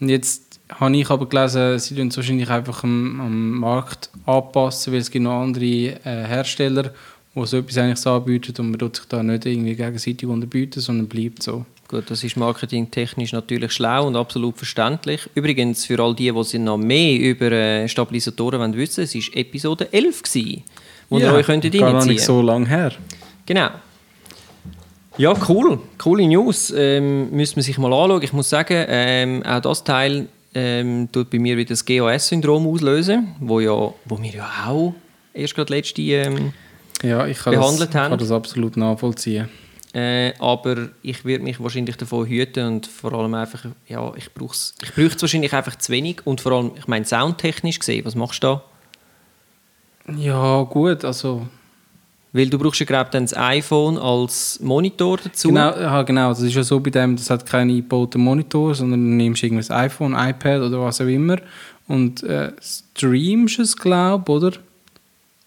Und 0.00 0.08
jetzt 0.08 0.60
habe 0.68 0.96
ich 0.96 1.10
aber 1.10 1.28
gelesen, 1.28 1.78
sie 1.78 1.96
tun 1.96 2.08
es 2.08 2.16
wahrscheinlich 2.16 2.48
einfach 2.48 2.84
am, 2.84 3.20
am 3.20 3.50
Markt 3.58 4.10
anpassen, 4.26 4.92
weil 4.92 5.00
es 5.00 5.10
gibt 5.10 5.24
noch 5.24 5.40
andere 5.40 5.64
äh, 5.64 5.98
Hersteller, 6.04 6.92
die 7.34 7.46
so 7.46 7.58
etwas 7.58 7.78
eigentlich 7.78 7.98
so 7.98 8.10
anbieten 8.10 8.54
und 8.58 8.70
man 8.70 8.78
tut 8.78 8.96
sich 8.96 9.06
da 9.06 9.22
nicht 9.22 9.46
irgendwie 9.46 9.74
gegenseitig 9.74 10.28
unterbieten, 10.28 10.80
sondern 10.80 11.08
bleibt 11.08 11.42
so. 11.42 11.64
Gut, 11.92 12.10
das 12.10 12.24
ist 12.24 12.38
marketingtechnisch 12.38 13.32
natürlich 13.32 13.70
schlau 13.70 14.06
und 14.06 14.16
absolut 14.16 14.56
verständlich. 14.56 15.28
Übrigens, 15.34 15.84
für 15.84 16.02
all 16.02 16.14
die, 16.14 16.32
die 16.32 16.58
noch 16.58 16.78
mehr 16.78 17.20
über 17.20 17.52
äh, 17.52 17.86
Stabilisatoren 17.86 18.60
wollen 18.60 18.74
wissen 18.74 19.04
es 19.04 19.14
war 19.14 19.36
Episode 19.36 19.92
11, 19.92 20.22
gewesen, 20.22 20.62
wo 21.10 21.18
ja, 21.18 21.26
ihr 21.26 21.34
euch 21.34 21.44
könntet 21.44 21.74
gar 21.74 21.92
reinziehen 21.92 22.14
nicht 22.14 22.24
so 22.24 22.40
lange 22.40 22.66
her. 22.66 22.92
Genau. 23.44 23.68
Ja, 25.18 25.34
cool. 25.50 25.80
Coole 25.98 26.26
News. 26.26 26.72
Ähm, 26.74 27.30
müsste 27.30 27.56
man 27.56 27.62
sich 27.62 27.76
mal 27.76 27.92
anschauen. 27.92 28.22
Ich 28.22 28.32
muss 28.32 28.48
sagen, 28.48 28.86
ähm, 28.88 29.42
auch 29.42 29.60
das 29.60 29.84
Teil 29.84 30.28
ähm, 30.54 31.10
tut 31.12 31.28
bei 31.28 31.38
mir 31.38 31.58
wieder 31.58 31.68
das 31.68 31.84
GAS-Syndrom 31.84 32.66
auslösen, 32.68 33.34
wo, 33.38 33.60
ja, 33.60 33.92
wo 34.06 34.18
wir 34.18 34.30
ja 34.32 34.48
auch 34.66 34.94
erst 35.34 35.54
gerade 35.54 35.74
letzte 35.74 36.00
ähm, 36.00 36.54
Ja, 37.02 37.26
ich 37.26 37.38
kann, 37.38 37.52
Behandelt 37.52 37.80
das, 37.80 37.88
ich 37.90 37.96
haben. 37.96 38.10
kann 38.12 38.18
das 38.18 38.30
absolut 38.30 38.78
nachvollziehen. 38.78 39.50
Äh, 39.94 40.32
aber 40.38 40.88
ich 41.02 41.24
würde 41.24 41.44
mich 41.44 41.62
wahrscheinlich 41.62 41.96
davon 41.96 42.26
hüten 42.26 42.66
und 42.66 42.86
vor 42.86 43.12
allem 43.12 43.34
einfach, 43.34 43.66
ja, 43.86 44.12
ich 44.16 44.32
brauche 44.32 44.54
es 44.54 44.74
ich 44.82 44.94
brauche 44.94 45.14
es 45.14 45.20
wahrscheinlich 45.20 45.52
einfach 45.52 45.76
zu 45.76 45.92
wenig 45.92 46.22
und 46.24 46.40
vor 46.40 46.52
allem, 46.52 46.70
ich 46.76 46.86
meine, 46.86 47.04
soundtechnisch 47.04 47.78
gesehen, 47.78 48.04
was 48.06 48.14
machst 48.14 48.42
du 48.42 48.46
da? 48.46 48.62
Ja, 50.16 50.62
gut, 50.62 51.04
also... 51.04 51.46
Weil 52.34 52.48
du 52.48 52.58
brauchst 52.58 52.80
ja, 52.80 52.86
glaube 52.86 53.10
dann 53.12 53.24
das 53.24 53.36
iPhone 53.36 53.98
als 53.98 54.58
Monitor 54.60 55.18
dazu. 55.22 55.48
Genau, 55.48 55.78
ja, 55.78 56.02
genau, 56.02 56.30
das 56.30 56.40
ist 56.40 56.54
ja 56.54 56.62
so 56.62 56.80
bei 56.80 56.88
dem, 56.88 57.14
das 57.14 57.28
hat 57.28 57.44
keinen 57.44 57.68
eingebauten 57.68 58.22
Monitor, 58.22 58.74
sondern 58.74 59.00
du 59.00 59.16
nimmst 59.16 59.42
irgendwie 59.42 59.70
ein 59.70 59.78
iPhone, 59.78 60.14
iPad 60.14 60.62
oder 60.62 60.80
was 60.80 61.02
auch 61.02 61.06
immer 61.06 61.36
und 61.88 62.22
äh, 62.22 62.52
streamst 62.62 63.58
es, 63.58 63.76
glaube 63.76 64.24
ich, 64.26 64.34
oder? 64.34 64.52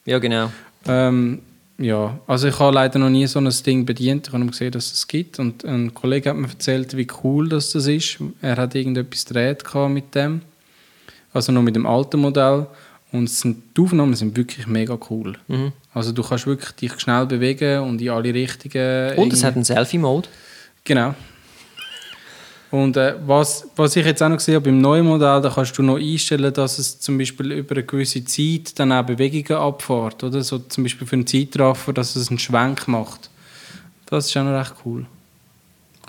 Ja, 0.06 0.20
genau. 0.20 0.52
Ähm, 0.88 1.42
ja, 1.78 2.18
also 2.26 2.48
ich 2.48 2.58
habe 2.60 2.74
leider 2.74 3.00
noch 3.00 3.10
nie 3.10 3.28
so 3.28 3.40
ein 3.40 3.50
Ding 3.66 3.86
bedient. 3.86 4.28
Ich 4.28 4.34
habe 4.34 4.44
nur 4.44 4.52
gesehen, 4.52 4.72
dass 4.72 4.94
es 4.94 5.08
gibt. 5.08 5.40
Und 5.40 5.66
ein 5.66 5.94
Kollege 5.94 6.30
hat 6.30 6.38
mir 6.38 6.48
erzählt, 6.48 6.96
wie 6.96 7.08
cool 7.24 7.50
das, 7.50 7.72
das 7.72 7.88
ist. 7.88 8.18
Er 8.42 8.56
hat 8.56 8.76
irgendetwas 8.76 9.26
gedreht 9.26 9.64
mit 9.90 10.16
dem. 10.16 10.42
Also 11.34 11.52
noch 11.52 11.62
mit 11.62 11.76
dem 11.76 11.86
alten 11.86 12.22
Modell. 12.22 12.68
Und 13.12 13.30
die 13.44 13.82
Aufnahmen 13.82 14.14
sind 14.14 14.38
wirklich 14.38 14.68
mega 14.68 14.98
cool. 15.10 15.38
Mhm. 15.48 15.74
Also 15.94 16.12
du 16.12 16.24
kannst 16.24 16.48
wirklich 16.48 16.72
dich 16.72 17.00
schnell 17.00 17.26
bewegen 17.26 17.82
und 17.82 18.02
in 18.02 18.10
alle 18.10 18.34
Richtungen. 18.34 19.16
Und 19.18 19.34
es 19.34 19.44
hat 19.44 19.56
einen 19.56 19.66
Selfie-Mode. 19.66 20.30
Genau. 20.86 21.14
Und 22.72 22.98
äh, 22.98 23.16
was, 23.26 23.68
was 23.76 23.96
ich 23.96 24.06
jetzt 24.06 24.22
auch 24.22 24.30
noch 24.30 24.38
gesehen 24.38 24.56
habe, 24.56 24.66
beim 24.66 24.80
neuen 24.80 25.06
Modell, 25.06 25.42
da 25.42 25.50
kannst 25.50 25.78
du 25.78 25.84
noch 25.84 25.98
einstellen, 25.98 26.54
dass 26.54 26.78
es 26.80 27.00
zum 27.00 27.18
Beispiel 27.18 27.52
über 27.52 27.76
eine 27.76 27.84
gewisse 27.84 28.26
Zeit 28.26 28.78
dann 28.80 28.92
auch 28.92 29.04
Bewegungen 29.04 29.62
abfährt, 29.62 30.24
oder? 30.24 30.42
So 30.44 30.60
zum 30.60 30.84
Beispiel 30.84 31.08
für 31.08 31.16
einen 31.16 31.28
Zeitraffer, 31.28 31.94
dass 31.94 32.16
es 32.16 32.30
einen 32.30 32.40
Schwenk 32.40 32.88
macht. 32.88 33.30
Das 34.08 34.28
ist 34.28 34.38
auch 34.38 34.44
noch 34.44 34.60
recht 34.60 34.74
cool. 34.86 35.06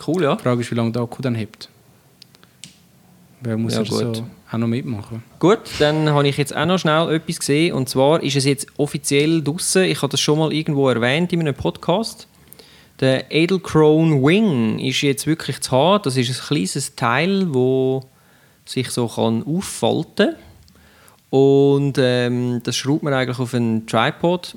Cool, 0.06 0.22
ja. 0.22 0.36
Die 0.36 0.42
Frage 0.42 0.60
ist, 0.60 0.70
wie 0.70 0.74
lange 0.74 0.92
der 0.92 1.02
Akku 1.02 1.22
dann 1.22 1.34
hebt. 1.34 1.68
Wer 3.40 3.56
muss 3.56 3.74
Ja, 3.74 3.82
gut. 3.82 4.16
so 4.16 4.26
auch 4.50 4.58
noch 4.58 4.66
mitmachen? 4.66 5.22
Gut, 5.38 5.60
dann 5.78 6.10
habe 6.10 6.26
ich 6.28 6.36
jetzt 6.36 6.54
auch 6.56 6.66
noch 6.66 6.78
schnell 6.78 7.14
etwas 7.14 7.38
gesehen. 7.38 7.74
Und 7.74 7.88
zwar 7.88 8.22
ist 8.22 8.36
es 8.36 8.44
jetzt 8.44 8.66
offiziell 8.76 9.42
draussen. 9.42 9.84
Ich 9.84 10.02
habe 10.02 10.10
das 10.10 10.20
schon 10.20 10.38
mal 10.38 10.52
irgendwo 10.52 10.88
erwähnt 10.88 11.32
in 11.32 11.40
einem 11.40 11.54
Podcast. 11.54 12.26
Der 13.00 13.30
Edelkrone 13.30 14.22
Wing 14.22 14.78
ist 14.78 15.02
jetzt 15.02 15.26
wirklich 15.26 15.60
zu 15.60 15.72
haben. 15.72 16.02
Das 16.02 16.16
ist 16.16 16.30
ein 16.30 16.46
kleines 16.46 16.94
Teil, 16.96 17.52
wo 17.52 18.04
sich 18.64 18.90
so 18.90 19.06
kann 19.06 19.44
auffalten 19.46 20.34
und 21.30 21.98
ähm, 21.98 22.60
das 22.62 22.76
schraubt 22.76 23.02
man 23.02 23.12
eigentlich 23.12 23.38
auf 23.38 23.54
einen 23.54 23.86
Tripod 23.86 24.56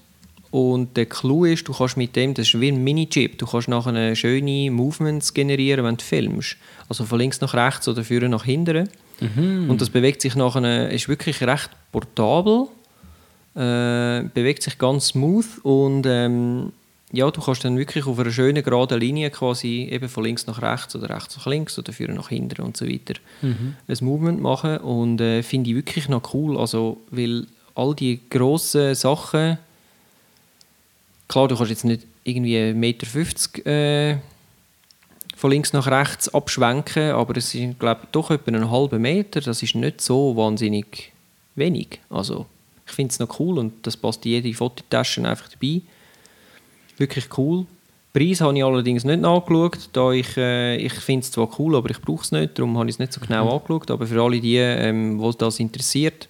und 0.52 0.98
der 0.98 1.06
Clou 1.06 1.46
ist, 1.46 1.68
du 1.68 1.74
kannst 1.74 1.98
mit 1.98 2.16
dem, 2.16 2.34
das 2.34 2.48
ist 2.48 2.60
wie 2.60 2.72
ein 2.72 2.84
Mini-Chip, 2.84 3.38
du 3.38 3.46
kannst 3.46 3.68
nachher 3.68 4.16
schöne 4.16 4.72
Movements 4.72 5.34
generieren, 5.34 5.86
wenn 5.86 5.98
du 5.98 6.04
filmst. 6.04 6.58
Also 6.88 7.06
von 7.06 7.20
links 7.20 7.42
nach 7.42 7.54
rechts 7.54 7.88
oder 7.88 8.04
vorne 8.04 8.30
nach 8.30 8.46
hinten. 8.46 8.90
Und 9.70 9.82
das 9.82 9.90
bewegt 9.90 10.22
sich 10.22 10.36
nachher, 10.36 10.90
ist 10.90 11.10
wirklich 11.10 11.42
recht 11.44 11.70
portabel, 11.92 12.68
äh, 13.56 14.24
bewegt 14.34 14.64
sich 14.64 14.78
ganz 14.78 15.10
smooth 15.10 15.60
und 15.64 16.06
ähm, 16.08 16.72
ja, 17.12 17.30
du 17.32 17.42
kannst 17.42 17.66
dann 17.66 17.78
wirklich 17.78 18.06
auf 18.06 18.20
einer 18.20 18.32
schönen 18.32 18.64
geraden 18.64 19.00
Linie 19.00 19.32
quasi 19.32 19.88
eben 19.90 20.10
von 20.10 20.24
links 20.24 20.46
nach 20.46 20.62
rechts 20.62 20.96
oder 20.96 21.10
rechts 21.10 21.38
nach 21.38 21.48
links 21.48 21.80
oder 21.80 21.92
vorne 21.92 22.14
nach 22.14 22.30
hinten 22.30 22.62
und 22.62 22.78
so 22.78 22.88
weiter 22.88 23.16
ein 23.88 23.98
Movement 24.02 24.42
machen 24.42 24.78
und 24.78 25.20
äh, 25.20 25.42
finde 25.42 25.72
ich 25.72 25.76
wirklich 25.76 26.08
noch 26.08 26.34
cool, 26.34 26.58
also 26.58 26.98
weil 27.10 27.48
all 27.76 27.96
die 27.96 28.20
grossen 28.30 28.94
Sachen 28.94 29.58
klar, 31.30 31.48
du 31.48 31.56
kannst 31.56 31.70
jetzt 31.70 31.86
nicht 31.86 32.06
irgendwie 32.26 32.58
1,50 32.58 32.74
Meter 32.74 33.70
äh, 33.70 34.18
von 35.38 35.52
links 35.52 35.72
nach 35.72 35.88
rechts 35.88 36.28
abschwenken, 36.34 37.12
aber 37.12 37.38
es 37.38 37.52
sind, 37.52 37.80
glaube 37.80 38.02
ich, 38.04 38.10
doch 38.12 38.30
etwa 38.30 38.52
einen 38.52 38.70
halben 38.70 39.02
Meter. 39.02 39.40
Das 39.40 39.64
ist 39.64 39.76
nicht 39.76 40.02
so 40.02 40.36
wahnsinnig 40.36 41.14
wenig. 41.56 42.02
Also, 42.10 42.46
ich 42.86 42.92
finde 42.92 43.12
es 43.14 43.20
noch 43.20 43.40
cool 43.40 43.58
und 43.58 43.88
das 43.88 43.96
passt 43.96 44.26
in 44.26 44.32
jede 44.34 44.54
Fototasche 44.54 45.26
einfach 45.26 45.48
dabei. 45.48 45.82
Wirklich 47.00 47.26
cool. 47.38 47.66
Preis 48.14 48.42
habe 48.42 48.58
ich 48.58 48.64
allerdings 48.64 49.04
nicht 49.04 49.22
nachgeschaut, 49.22 49.90
da 49.94 50.12
ich, 50.12 50.36
äh, 50.36 50.76
ich 50.78 50.94
finde 50.94 51.24
es 51.24 51.32
zwar 51.32 51.50
cool, 51.60 51.76
aber 51.76 51.90
ich 51.90 52.02
brauche 52.02 52.24
es 52.24 52.32
nicht, 52.32 52.58
darum 52.58 52.78
habe 52.78 52.90
ich 52.90 52.96
es 52.96 53.00
nicht 53.00 53.14
so 53.14 53.22
genau 53.22 53.56
angeschaut. 53.56 53.90
Aber 53.92 54.06
für 54.06 54.22
alle 54.22 54.40
die, 54.40 54.58
ähm, 54.58 55.20
wo 55.20 55.32
das 55.32 55.60
interessiert, 55.60 56.28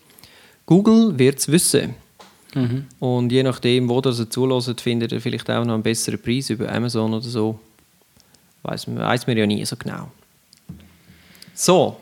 Google 0.66 1.18
wird 1.18 1.40
es 1.40 1.52
wissen. 1.52 1.96
Und 3.00 3.32
je 3.32 3.44
nachdem, 3.44 3.90
wo 3.90 4.02
das 4.02 4.20
ihr 4.20 4.30
zulässt, 4.30 4.82
findet 4.82 5.12
ihr 5.12 5.22
vielleicht 5.22 5.50
auch 5.50 5.64
noch 5.64 5.74
einen 5.74 5.84
besseren 5.84 6.22
Preis 6.22 6.50
über 6.50 6.72
Amazon 6.72 7.14
oder 7.14 7.28
so. 7.28 7.60
Weiß 8.64 8.88
man, 8.88 9.00
weiss 9.00 9.28
man 9.28 9.38
ja 9.38 9.46
nie 9.46 9.64
so 9.66 9.76
genau. 9.76 10.12
So, 11.54 11.98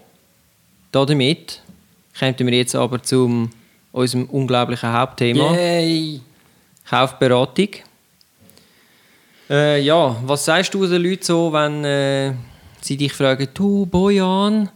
damit 0.92 1.62
kommen 2.18 2.36
wir 2.38 2.58
jetzt 2.58 2.76
aber 2.76 3.02
zu 3.04 3.50
unserem 3.92 4.26
unglaublichen 4.26 4.92
Hauptthema. 4.92 5.54
Yay! 5.56 6.22
Kaufberatung. 6.90 7.70
Äh, 9.50 9.82
ja, 9.82 10.16
was 10.26 10.46
sagst 10.46 10.74
du 10.74 10.86
den 10.86 11.02
Leuten 11.02 11.24
so, 11.24 11.52
wenn 11.54 11.84
äh, 11.86 12.34
sie 12.82 12.98
dich 12.98 13.14
fragen, 13.14 13.48
du 13.54 13.86
Bojan, 13.86 14.70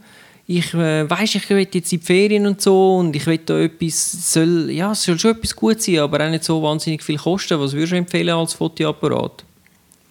ich 0.47 0.73
äh, 0.73 1.09
weiß, 1.09 1.35
ich 1.35 1.49
will 1.49 1.59
jetzt 1.59 1.75
in 1.75 1.99
die 1.99 2.05
Ferien 2.05 2.47
und 2.47 2.61
so 2.61 2.97
und 2.97 3.15
ich 3.15 3.25
will 3.25 3.37
da 3.39 3.59
etwas, 3.59 4.33
soll, 4.33 4.69
ja, 4.71 4.91
es 4.91 5.03
soll 5.03 5.19
schon 5.19 5.31
etwas 5.31 5.55
gut 5.55 5.81
sein, 5.81 5.99
aber 5.99 6.25
auch 6.25 6.29
nicht 6.29 6.43
so 6.43 6.61
wahnsinnig 6.61 7.03
viel 7.03 7.17
kosten. 7.17 7.59
Was 7.59 7.73
würdest 7.73 7.93
du 7.93 7.97
empfehlen 7.97 8.35
als 8.35 8.53
Fotoapparat? 8.53 9.43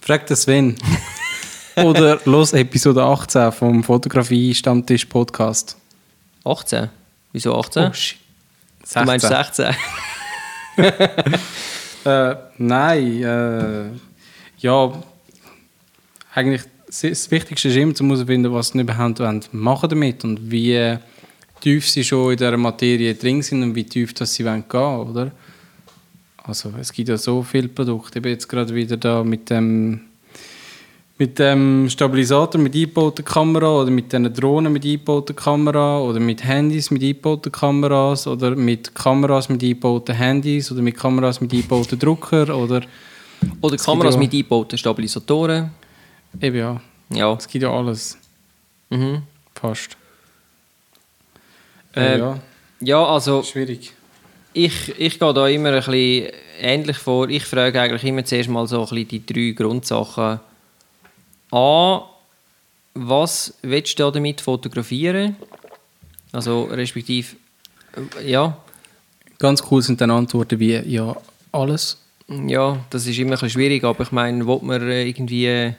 Frag 0.01 0.27
den 0.27 0.37
Sven. 0.37 0.77
Oder 1.77 2.21
los 2.25 2.53
Episode 2.53 3.03
18 3.03 3.53
vom 3.53 3.83
Fotografie-Stammtisch-Podcast. 3.83 5.77
18? 6.45 6.89
Wieso 7.33 7.55
18? 7.57 7.85
Oh, 7.85 7.93
shit. 7.93 8.19
du 8.95 9.05
meinst 9.05 9.27
16? 9.27 9.75
Äh, 12.03 12.35
nein, 12.57 13.23
äh, 13.23 13.91
ja, 14.61 14.93
eigentlich 16.35 16.63
das- 16.87 17.31
Wichtigste 17.31 17.69
ist 17.69 17.77
immer 17.77 17.95
zu 17.95 18.05
herausfinden, 18.05 18.53
was 18.53 18.69
sie 18.69 18.81
überhaupt 18.81 19.21
wollen 19.21 19.45
machen 19.53 19.89
damit 19.89 20.25
und 20.25 20.51
wie 20.51 20.97
tief 21.61 21.89
sie 21.89 22.05
schon 22.05 22.33
in 22.33 22.39
dieser 22.39 22.57
Materie 22.57 23.15
drin 23.15 23.43
sind 23.43 23.63
und 23.63 23.75
wie 23.75 23.85
tief 23.85 24.15
das 24.15 24.35
sie 24.35 24.45
wollen 24.45 24.65
gehen, 24.69 24.81
oder? 24.81 25.31
Also 26.45 26.73
es 26.81 26.93
gibt 26.93 27.09
ja 27.09 27.17
so 27.17 27.43
viele 27.43 27.69
Produkte. 27.69 28.19
Ich 28.19 28.23
bin 28.23 28.33
jetzt 28.33 28.49
gerade 28.49 28.75
wieder 28.75 28.97
da 28.97 29.23
mit 29.23 29.51
dem 29.51 30.01
mit 31.19 31.39
dem 31.39 31.87
Stabilisator 31.91 32.59
mit 32.59 32.75
eingebauter 32.75 33.23
Kamera 33.23 33.83
oder 33.83 33.91
mit 33.91 34.11
den 34.11 34.33
Drohnen 34.33 34.73
mit 34.73 34.85
eingebauter 34.87 35.35
Kamera 35.35 36.01
oder 36.01 36.19
mit 36.19 36.43
Handys 36.43 36.91
mit 36.91 37.03
eingebauten 37.03 37.53
Kameras 37.53 38.27
oder 38.27 38.57
mit 38.57 38.95
Kameras 38.95 39.51
mit 39.51 39.63
eingebauten 39.63 40.15
Handys 40.15 40.73
oder 40.73 40.81
mit 40.81 40.97
Kameras 40.97 41.43
mit 41.43 41.53
eingebauten 41.53 41.99
Drucker 41.99 42.57
oder 42.57 42.81
Oder 43.61 43.77
gibt 43.77 43.85
Kameras 43.85 44.15
ja- 44.15 44.21
mit 44.21 44.33
eingebauten 44.33 44.79
Stabilisatoren? 44.79 45.71
eben 46.41 46.57
ja, 46.57 46.81
Ja. 47.11 47.33
es 47.35 47.49
gibt 47.49 47.63
ja 47.63 47.71
alles, 47.73 48.17
Mhm. 48.91 49.23
fast. 49.55 49.97
Äh, 51.95 52.15
Ähm, 52.15 52.21
ja, 52.21 52.41
Ja, 52.81 53.05
also 53.07 53.43
schwierig. 53.43 53.93
ich, 54.53 54.99
ich 54.99 55.19
gehe 55.19 55.35
da 55.35 55.47
immer 55.49 55.71
ein 55.71 55.75
bisschen 55.77 56.31
ähnlich 56.61 56.97
vor. 56.99 57.29
Ich 57.29 57.45
frage 57.45 57.81
eigentlich 57.81 58.05
immer 58.05 58.25
zuerst 58.25 58.49
mal 58.49 58.67
so 58.67 58.81
ein 58.83 58.89
bisschen 58.89 59.09
die 59.09 59.27
drei 59.27 59.51
Grundsachen. 59.53 60.41
A, 61.53 62.03
was 62.95 63.55
willst 63.63 63.99
du 63.99 64.05
da 64.05 64.11
damit 64.11 64.41
fotografieren? 64.41 65.37
Also 66.33 66.65
respektive, 66.65 67.37
äh, 68.21 68.31
ja, 68.31 68.57
Ganz 69.39 69.63
cool 69.71 69.81
sind 69.81 69.99
dann 70.03 70.11
Antworten 70.11 70.61
wie 70.61 70.75
ja, 70.77 71.17
alles. 71.51 71.97
Ja, 72.31 72.79
das 72.91 73.07
ist 73.07 73.19
immer 73.19 73.31
ein 73.31 73.33
bisschen 73.33 73.51
schwierig, 73.51 73.83
aber 73.83 74.05
ich 74.05 74.13
meine, 74.13 74.47
will 74.47 74.61
man 74.63 74.83
äh, 74.83 75.05
irgendwie 75.07 75.47
äh, 75.47 75.73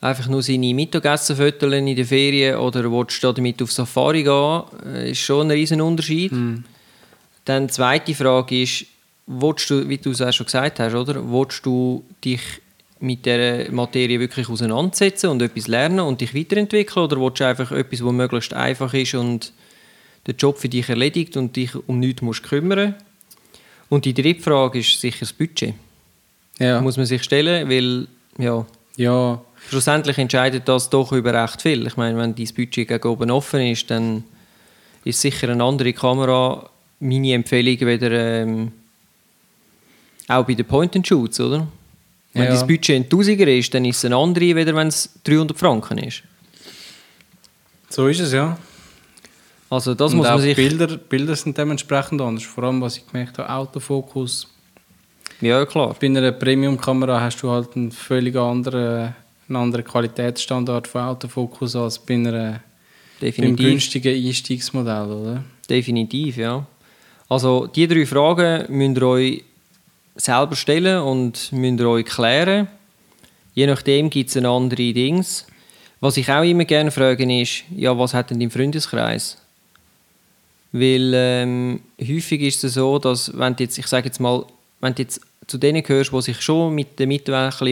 einfach 0.00 0.26
nur 0.26 0.42
seine 0.42 0.74
Mittagessen 0.74 1.36
föteln 1.36 1.86
in 1.86 1.94
der 1.94 2.04
Ferien 2.04 2.56
oder 2.56 2.90
willst 2.90 3.22
du 3.22 3.28
da 3.28 3.32
damit 3.32 3.62
auf 3.62 3.70
Safari 3.70 4.24
gehen, 4.24 4.62
äh, 4.84 5.12
ist 5.12 5.20
schon 5.20 5.46
ein 5.46 5.52
riesen 5.52 5.80
Unterschied. 5.80 6.32
Dann 7.44 7.66
die 7.66 7.72
zweite 7.72 8.14
Frage 8.14 8.62
ist, 8.62 8.86
willst 9.26 9.70
du, 9.70 9.88
wie 9.88 9.98
du 9.98 10.10
es 10.10 10.20
auch 10.20 10.32
schon 10.32 10.46
gesagt 10.46 10.80
hast, 10.80 10.94
oder? 10.94 11.22
Willst 11.30 11.64
du 11.64 12.04
dich 12.24 12.40
mit 12.98 13.24
dieser 13.24 13.70
Materie 13.70 14.18
wirklich 14.18 14.48
auseinandersetzen 14.48 15.30
und 15.30 15.42
etwas 15.42 15.68
lernen 15.68 16.00
und 16.00 16.20
dich 16.20 16.34
weiterentwickeln? 16.34 17.04
Oder 17.04 17.20
willst 17.20 17.40
du 17.40 17.46
einfach 17.46 17.70
etwas, 17.70 18.00
das 18.00 18.12
möglichst 18.12 18.54
einfach 18.54 18.92
ist 18.92 19.14
und 19.14 19.52
den 20.26 20.36
Job 20.36 20.58
für 20.58 20.68
dich 20.68 20.88
erledigt 20.88 21.36
und 21.36 21.54
dich 21.54 21.74
um 21.88 22.00
nichts 22.00 22.22
musst 22.22 22.42
kümmern 22.42 22.96
Und 23.92 24.06
die 24.06 24.14
dritte 24.14 24.40
Frage 24.40 24.78
ist 24.78 24.98
sicher 24.98 25.18
das 25.20 25.34
Budget. 25.34 25.74
Ja. 26.58 26.80
Muss 26.80 26.96
man 26.96 27.04
sich 27.04 27.22
stellen, 27.22 27.68
weil 27.68 28.06
ja, 28.38 28.64
Ja, 28.96 29.38
schlussendlich 29.68 30.16
entscheidet 30.16 30.66
das 30.66 30.88
doch 30.88 31.12
über 31.12 31.34
recht 31.34 31.60
viel. 31.60 31.86
Ich 31.86 31.98
meine, 31.98 32.16
wenn 32.16 32.34
dein 32.34 32.48
Budget 32.56 32.88
gegen 32.88 33.06
oben 33.06 33.30
offen 33.30 33.60
ist, 33.60 33.90
dann 33.90 34.24
ist 35.04 35.20
sicher 35.20 35.50
eine 35.50 35.62
andere 35.62 35.92
Kamera 35.92 36.70
meine 37.00 37.34
Empfehlung 37.34 37.78
wieder 37.86 38.10
ähm, 38.12 38.72
auch 40.26 40.46
bei 40.46 40.54
den 40.54 40.64
Point-and-Shoots, 40.64 41.40
oder? 41.40 41.66
Wenn 42.32 42.44
Ja. 42.44 42.54
dein 42.56 42.66
Budget 42.66 42.96
ein 42.96 43.08
Tausiger 43.10 43.46
ist, 43.46 43.74
dann 43.74 43.84
ist 43.84 43.98
es 43.98 44.06
eine 44.06 44.16
andere, 44.16 44.56
wieder 44.56 44.74
wenn 44.74 44.86
es 44.88 45.10
300 45.24 45.58
Franken 45.58 45.98
ist. 45.98 46.22
so 47.90 48.08
ist 48.08 48.20
es, 48.20 48.32
ja. 48.32 48.56
Also 49.72 49.94
das 49.94 50.12
und 50.12 50.18
muss 50.18 50.28
man 50.28 50.38
sich... 50.38 50.54
Bilder, 50.54 50.98
Bilder 50.98 51.34
sind 51.34 51.56
dementsprechend 51.56 52.20
anders. 52.20 52.44
Vor 52.44 52.64
allem, 52.64 52.82
was 52.82 52.98
ich 52.98 53.06
gemerkt 53.06 53.38
habe, 53.38 53.48
Autofokus. 53.48 54.46
Ja, 55.40 55.64
klar. 55.64 55.96
Bei 55.98 56.08
einer 56.08 56.30
Premium-Kamera 56.30 57.18
hast 57.22 57.42
du 57.42 57.50
halt 57.50 57.74
einen 57.74 57.90
völlig 57.90 58.36
anderen, 58.36 59.14
einen 59.48 59.56
anderen 59.56 59.82
Qualitätsstandard 59.86 60.86
von 60.86 61.00
Autofokus 61.00 61.74
als 61.74 61.98
bei, 61.98 62.16
einer, 62.16 62.60
Definitiv. 63.18 63.66
günstigen 63.66 64.14
Einstiegsmodell, 64.14 65.06
oder? 65.06 65.44
Definitiv, 65.70 66.36
ja. 66.36 66.66
Also 67.30 67.66
die 67.66 67.88
drei 67.88 68.04
Fragen 68.04 68.66
müsst 68.76 68.98
ihr 68.98 69.06
euch 69.06 69.44
selber 70.16 70.54
stellen 70.54 71.00
und 71.00 71.50
müsst 71.50 71.80
ihr 71.80 71.88
euch 71.88 72.04
klären. 72.04 72.68
Je 73.54 73.66
nachdem 73.66 74.10
gibt 74.10 74.28
es 74.28 74.36
andere 74.36 74.92
Dings. 74.92 75.46
Was 76.00 76.18
ich 76.18 76.30
auch 76.30 76.42
immer 76.42 76.66
gerne 76.66 76.90
frage 76.90 77.40
ist, 77.40 77.64
ja, 77.74 77.98
was 77.98 78.12
hat 78.12 78.28
denn 78.28 78.38
dein 78.38 78.50
Freundeskreis? 78.50 79.38
Weil 80.72 81.12
ähm, 81.14 81.80
häufig 82.00 82.40
ist 82.40 82.64
es 82.64 82.74
so, 82.74 82.98
dass 82.98 83.36
wenn 83.38 83.54
du 83.56 83.62
jetzt, 83.64 83.78
ich 83.78 83.86
sage 83.86 84.06
jetzt 84.06 84.20
mal, 84.20 84.44
wenn 84.80 84.94
du 84.94 85.02
jetzt 85.02 85.20
zu 85.46 85.58
denen 85.58 85.82
gehörst, 85.82 86.12
die 86.12 86.22
sich 86.22 86.40
schon 86.40 86.74
mit 86.74 86.98
den 86.98 87.08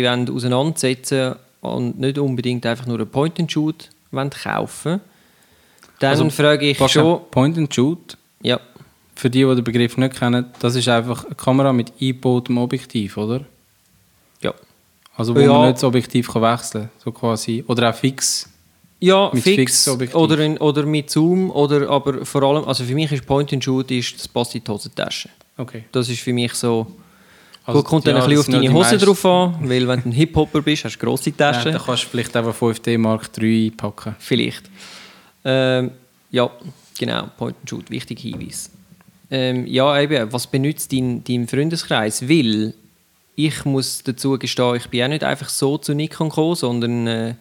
wollen 0.04 0.28
auseinandersetzen 0.30 1.36
und 1.62 1.98
nicht 1.98 2.18
unbedingt 2.18 2.66
einfach 2.66 2.86
nur 2.86 2.98
einen 2.98 3.08
Point-and-Shoot 3.08 3.88
kaufen 4.42 5.00
dann 5.98 6.10
Also, 6.10 6.30
frage 6.30 6.70
ich 6.70 6.78
schon... 6.90 7.20
Point 7.30 7.58
and 7.58 7.74
Shoot, 7.74 8.16
Ja, 8.42 8.58
für 9.14 9.28
die, 9.30 9.44
die 9.44 9.54
den 9.54 9.64
Begriff 9.64 9.96
nicht 9.98 10.18
kennen, 10.18 10.46
das 10.58 10.74
ist 10.74 10.88
einfach 10.88 11.24
eine 11.26 11.34
Kamera 11.34 11.72
mit 11.72 11.92
eingebautem 12.00 12.58
Objektiv, 12.58 13.16
oder? 13.16 13.44
ja. 14.40 14.54
Also 15.16 15.34
wo 15.36 15.40
Ja. 15.40 15.52
man 15.52 15.62
nicht 15.66 15.74
das 15.76 15.84
Objektiv 15.84 16.28
kann 16.32 16.40
wechseln 16.42 16.82
kann, 16.84 16.90
so 17.04 17.12
quasi. 17.12 17.62
Oder 17.66 17.90
auch 17.90 17.94
fix. 17.94 18.48
Ja, 19.00 19.30
Mit 19.32 19.42
fix 19.42 19.56
Fixobjektiv. 19.84 20.14
oder, 20.14 20.38
in, 20.40 20.58
oder 20.58 20.84
mit 20.84 21.08
Zoom 21.10 21.50
oder 21.50 21.88
aber 21.88 22.24
vor 22.26 22.42
allem, 22.42 22.64
also 22.64 22.84
für 22.84 22.94
mich 22.94 23.10
ist 23.10 23.24
Point 23.26 23.52
and 23.52 23.64
Shoot 23.64 23.90
ist, 23.90 24.14
das 24.18 24.28
passt 24.28 24.54
in 24.54 24.62
die 24.62 24.70
Hosentasche. 24.70 25.30
Okay. 25.56 25.84
Das 25.90 26.08
ist 26.08 26.20
für 26.20 26.32
mich 26.34 26.52
so. 26.54 26.86
Also, 27.64 27.80
Gut, 27.80 27.88
kommt 27.88 28.04
ja, 28.06 28.12
dann 28.12 28.22
ein 28.22 28.28
bisschen 28.28 28.40
auf 28.40 28.46
deine 28.46 28.64
ja 28.64 28.70
die 28.70 28.74
Hose 28.76 28.98
drauf 28.98 29.24
an, 29.24 29.68
weil 29.68 29.86
wenn 29.88 30.02
du 30.02 30.08
ein 30.08 30.12
Hip-Hopper 30.12 30.60
bist, 30.62 30.84
hast 30.84 30.96
du 30.96 31.06
grosse 31.06 31.30
Ja, 31.30 31.36
Taschen. 31.52 31.72
da 31.72 31.78
kannst 31.78 32.04
du 32.04 32.08
vielleicht 32.08 32.34
einfach 32.36 32.54
5D 32.54 32.98
Mark 32.98 33.30
III 33.40 33.66
einpacken. 33.70 34.16
Vielleicht. 34.18 34.64
Ähm, 35.44 35.92
ja, 36.30 36.50
genau, 36.98 37.28
Point 37.38 37.56
and 37.60 37.68
Shoot, 37.70 37.90
wichtiger 37.90 38.20
Hinweis. 38.20 38.70
Ähm, 39.30 39.66
ja, 39.66 39.98
eben, 40.00 40.32
was 40.32 40.46
benutzt 40.46 40.92
dein, 40.92 41.22
dein 41.24 41.46
Freundeskreis? 41.46 42.28
Weil 42.28 42.74
ich 43.36 43.64
muss 43.64 44.02
dazu 44.02 44.38
gestehen, 44.38 44.76
ich 44.76 44.88
bin 44.88 45.04
auch 45.04 45.08
nicht 45.08 45.24
einfach 45.24 45.48
so 45.48 45.78
zu 45.78 45.94
Nikon 45.94 46.28
gekommen, 46.28 46.54
sondern 46.56 47.06
äh, 47.06 47.34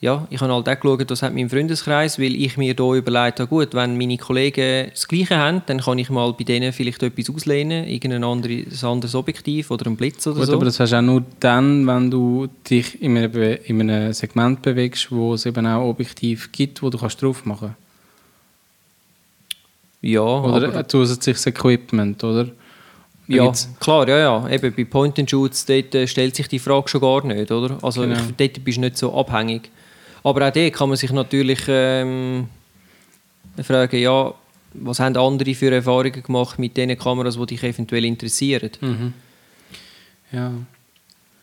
ja, 0.00 0.26
ich 0.28 0.40
habe 0.42 0.52
halt 0.52 0.68
auch 0.68 0.78
geschaut, 0.80 1.10
was 1.10 1.22
hat 1.22 1.32
mein 1.34 1.48
Freundeskreis, 1.48 2.18
weil 2.18 2.34
ich 2.34 2.58
mir 2.58 2.74
da 2.74 2.94
überlegt 2.94 3.40
habe, 3.40 3.48
gut, 3.48 3.72
wenn 3.72 3.96
meine 3.96 4.18
Kollegen 4.18 4.90
das 4.90 5.08
Gleiche 5.08 5.38
haben, 5.38 5.62
dann 5.66 5.80
kann 5.80 5.98
ich 5.98 6.10
mal 6.10 6.34
bei 6.34 6.44
denen 6.44 6.72
vielleicht 6.74 7.02
etwas 7.02 7.30
auslehnen, 7.34 7.86
irgendein 7.88 8.22
anderes, 8.22 8.84
anderes 8.84 9.14
Objektiv 9.14 9.70
oder 9.70 9.86
einen 9.86 9.96
Blitz 9.96 10.26
oder 10.26 10.36
Gut, 10.40 10.46
so. 10.46 10.52
aber 10.54 10.66
das 10.66 10.78
hast 10.80 10.90
du 10.92 10.98
auch 10.98 11.02
nur 11.02 11.24
dann, 11.40 11.86
wenn 11.86 12.10
du 12.10 12.46
dich 12.68 13.00
in 13.00 13.16
einem, 13.16 13.58
in 13.64 13.80
einem 13.90 14.12
Segment 14.12 14.60
bewegst, 14.60 15.10
wo 15.10 15.32
es 15.32 15.46
eben 15.46 15.66
auch 15.66 15.88
Objektiv 15.88 16.52
gibt, 16.52 16.82
wo 16.82 16.90
du 16.90 16.98
kannst 16.98 17.22
drauf 17.22 17.44
machen 17.46 17.74
ja, 20.02 20.20
Oder 20.20 20.68
aber- 20.68 20.86
zusätzliches 20.88 21.46
Equipment, 21.46 22.22
oder? 22.22 22.48
Ja, 23.28 23.50
klar, 23.80 24.08
ja, 24.08 24.18
ja. 24.18 24.48
Eben 24.50 24.72
bei 24.72 24.84
Point 24.84 25.18
and 25.18 25.28
Shoots 25.28 25.66
dort, 25.66 25.92
äh, 25.96 26.06
stellt 26.06 26.36
sich 26.36 26.46
die 26.46 26.60
Frage 26.60 26.88
schon 26.88 27.00
gar 27.00 27.24
nicht, 27.26 27.50
oder? 27.50 27.76
Also 27.82 28.02
Genau. 28.02 28.14
ich, 28.14 28.36
dort 28.36 28.64
bist 28.64 28.76
du 28.76 28.82
nicht 28.82 28.96
so 28.96 29.12
abhängig. 29.18 29.68
Aber 30.26 30.48
auch 30.48 30.52
dort 30.52 30.72
kann 30.72 30.88
man 30.88 30.96
sich 30.96 31.12
natürlich 31.12 31.60
ähm, 31.68 32.48
fragen, 33.62 33.96
ja, 34.00 34.34
was 34.74 34.98
haben 34.98 35.16
andere 35.16 35.54
für 35.54 35.72
Erfahrungen 35.72 36.20
gemacht 36.20 36.58
mit 36.58 36.76
den 36.76 36.98
Kameras, 36.98 37.36
die 37.38 37.46
dich 37.46 37.62
eventuell 37.62 38.04
interessieren? 38.04 38.70
Mhm. 38.80 39.12
Ja. 40.32 40.50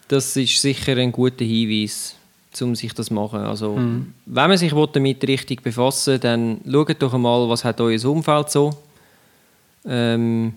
Das 0.10 0.36
ist 0.36 0.62
sicher 0.62 0.98
ein 0.98 1.14
guter 1.14 1.46
Hinweis, 1.46 2.18
um 2.60 2.76
sich 2.76 2.94
das 2.94 3.08
zu 3.08 3.14
machen. 3.14 3.40
Also, 3.40 3.78
Mhm. 3.78 4.14
wenn 4.26 4.50
man 4.50 4.58
sich 4.58 4.74
damit 4.92 5.26
richtig 5.30 5.64
befassen 5.64 6.12
will, 6.12 6.20
dann 6.20 6.60
schaut 6.70 7.02
doch 7.02 7.14
einmal, 7.14 7.48
was 7.48 7.64
hat 7.64 7.80
euer 7.80 8.04
Umfeld 8.04 8.52
so. 8.52 8.76
Ähm, 9.86 10.56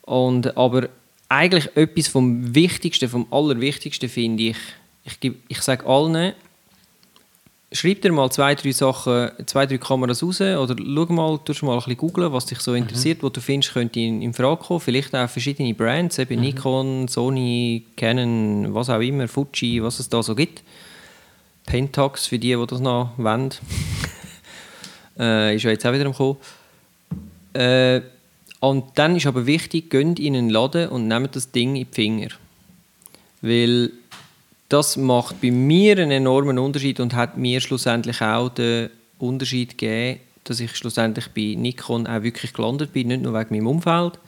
und, 0.00 0.56
aber 0.56 0.88
eigentlich 1.28 1.76
etwas 1.76 2.08
vom 2.08 2.54
Wichtigsten, 2.54 3.10
vom 3.10 3.26
Allerwichtigsten 3.30 4.08
finde 4.08 4.44
ich, 4.44 4.56
ich, 5.04 5.32
ich 5.48 5.60
sage 5.60 5.84
allen, 5.84 6.32
schreib 7.78 8.02
dir 8.02 8.12
mal 8.12 8.30
zwei, 8.30 8.54
drei 8.54 8.72
Sachen, 8.72 9.30
zwei, 9.46 9.66
drei 9.66 9.78
Kameras 9.78 10.22
raus 10.22 10.40
oder 10.40 10.76
schau 10.78 11.06
mal, 11.12 11.38
tust 11.44 11.62
mal 11.62 11.72
ein 11.72 11.78
bisschen 11.78 11.96
googlen, 11.96 12.32
was 12.32 12.46
dich 12.46 12.60
so 12.60 12.74
interessiert, 12.74 13.22
was 13.22 13.32
du 13.32 13.40
findest, 13.40 13.72
könnte 13.72 14.00
in, 14.00 14.22
in 14.22 14.32
Frage 14.32 14.62
kommen. 14.62 14.80
Vielleicht 14.80 15.14
auch 15.14 15.28
verschiedene 15.28 15.74
Brands, 15.74 16.18
eben 16.18 16.40
Nikon, 16.40 17.08
Sony, 17.08 17.84
Canon, 17.96 18.74
was 18.74 18.90
auch 18.90 19.00
immer, 19.00 19.28
Fuji, 19.28 19.82
was 19.82 20.00
es 20.00 20.08
da 20.08 20.22
so 20.22 20.34
gibt. 20.34 20.62
Pentax, 21.66 22.26
für 22.26 22.38
die, 22.38 22.54
die 22.54 22.66
das 22.66 22.80
noch 22.80 23.10
wollen. 23.16 23.50
äh, 25.18 25.56
ist 25.56 25.62
ja 25.62 25.70
jetzt 25.70 25.86
auch 25.86 25.92
wieder 25.92 26.06
am 26.06 26.14
Kommen. 26.14 26.36
Äh, 27.52 28.00
und 28.60 28.84
dann 28.94 29.16
ist 29.16 29.26
aber 29.26 29.46
wichtig, 29.46 29.90
geht 29.90 30.18
in 30.18 30.36
einen 30.36 30.50
Laden 30.50 30.88
und 30.88 31.08
nehmt 31.08 31.36
das 31.36 31.50
Ding 31.50 31.76
in 31.76 31.86
die 31.86 31.94
Finger. 31.94 32.28
Weil 33.42 33.90
das 34.68 34.96
macht 34.96 35.40
bei 35.40 35.50
mir 35.50 35.98
einen 35.98 36.10
enormen 36.10 36.58
Unterschied 36.58 37.00
und 37.00 37.14
hat 37.14 37.36
mir 37.36 37.60
schlussendlich 37.60 38.20
auch 38.20 38.48
den 38.48 38.90
Unterschied 39.18 39.78
gegeben, 39.78 40.20
dass 40.44 40.60
ich 40.60 40.74
schlussendlich 40.76 41.28
bei 41.28 41.54
Nikon 41.56 42.06
auch 42.06 42.22
wirklich 42.22 42.52
gelandet 42.52 42.92
bin, 42.92 43.08
nicht 43.08 43.22
nur 43.22 43.34
wegen 43.38 43.54
meinem 43.54 43.66
Umfeld, 43.66 44.18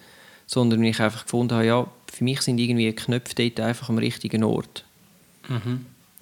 sondern 0.47 0.81
weil 0.81 0.91
ich 0.91 1.01
einfach 1.01 1.25
gefunden 1.25 1.55
habe, 1.55 1.67
ja, 1.67 1.87
für 2.13 2.25
mich 2.25 2.41
sind 2.43 2.59
irgendwie 2.59 2.93
Knöpfe 2.93 3.35
dort 3.35 3.61
einfach 3.61 3.89
am 3.89 3.99
richtigen 3.99 4.45
Ort. 4.45 4.85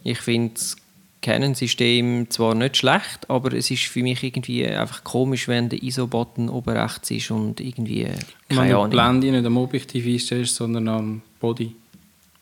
Ich 0.05 0.19
finde 0.19 0.55
das 0.55 0.77
Canon-System 1.23 2.31
zwar 2.31 2.55
nicht 2.55 2.77
schlecht, 2.77 3.29
aber 3.29 3.53
es 3.53 3.71
ist 3.71 3.85
für 3.85 4.03
mich 4.03 4.23
irgendwie 4.23 4.67
einfach 4.67 5.03
komisch, 5.03 5.49
wenn 5.49 5.69
der 5.69 5.83
ISO-Button 5.83 6.49
oben 6.49 6.77
rechts 6.77 7.11
ist 7.11 7.31
und 7.31 7.61
irgendwie, 7.61 8.05
Wenn 8.49 8.57
keine 8.57 8.61
du 8.61 8.67
die 8.67 8.75
Ahnung. 8.75 8.91
Blende 8.91 9.31
nicht 9.33 9.47
am 9.47 9.57
Objektiv 9.57 10.07
einstellst, 10.07 10.55
sondern 10.55 10.89
am 10.89 11.23
Body. 11.41 11.75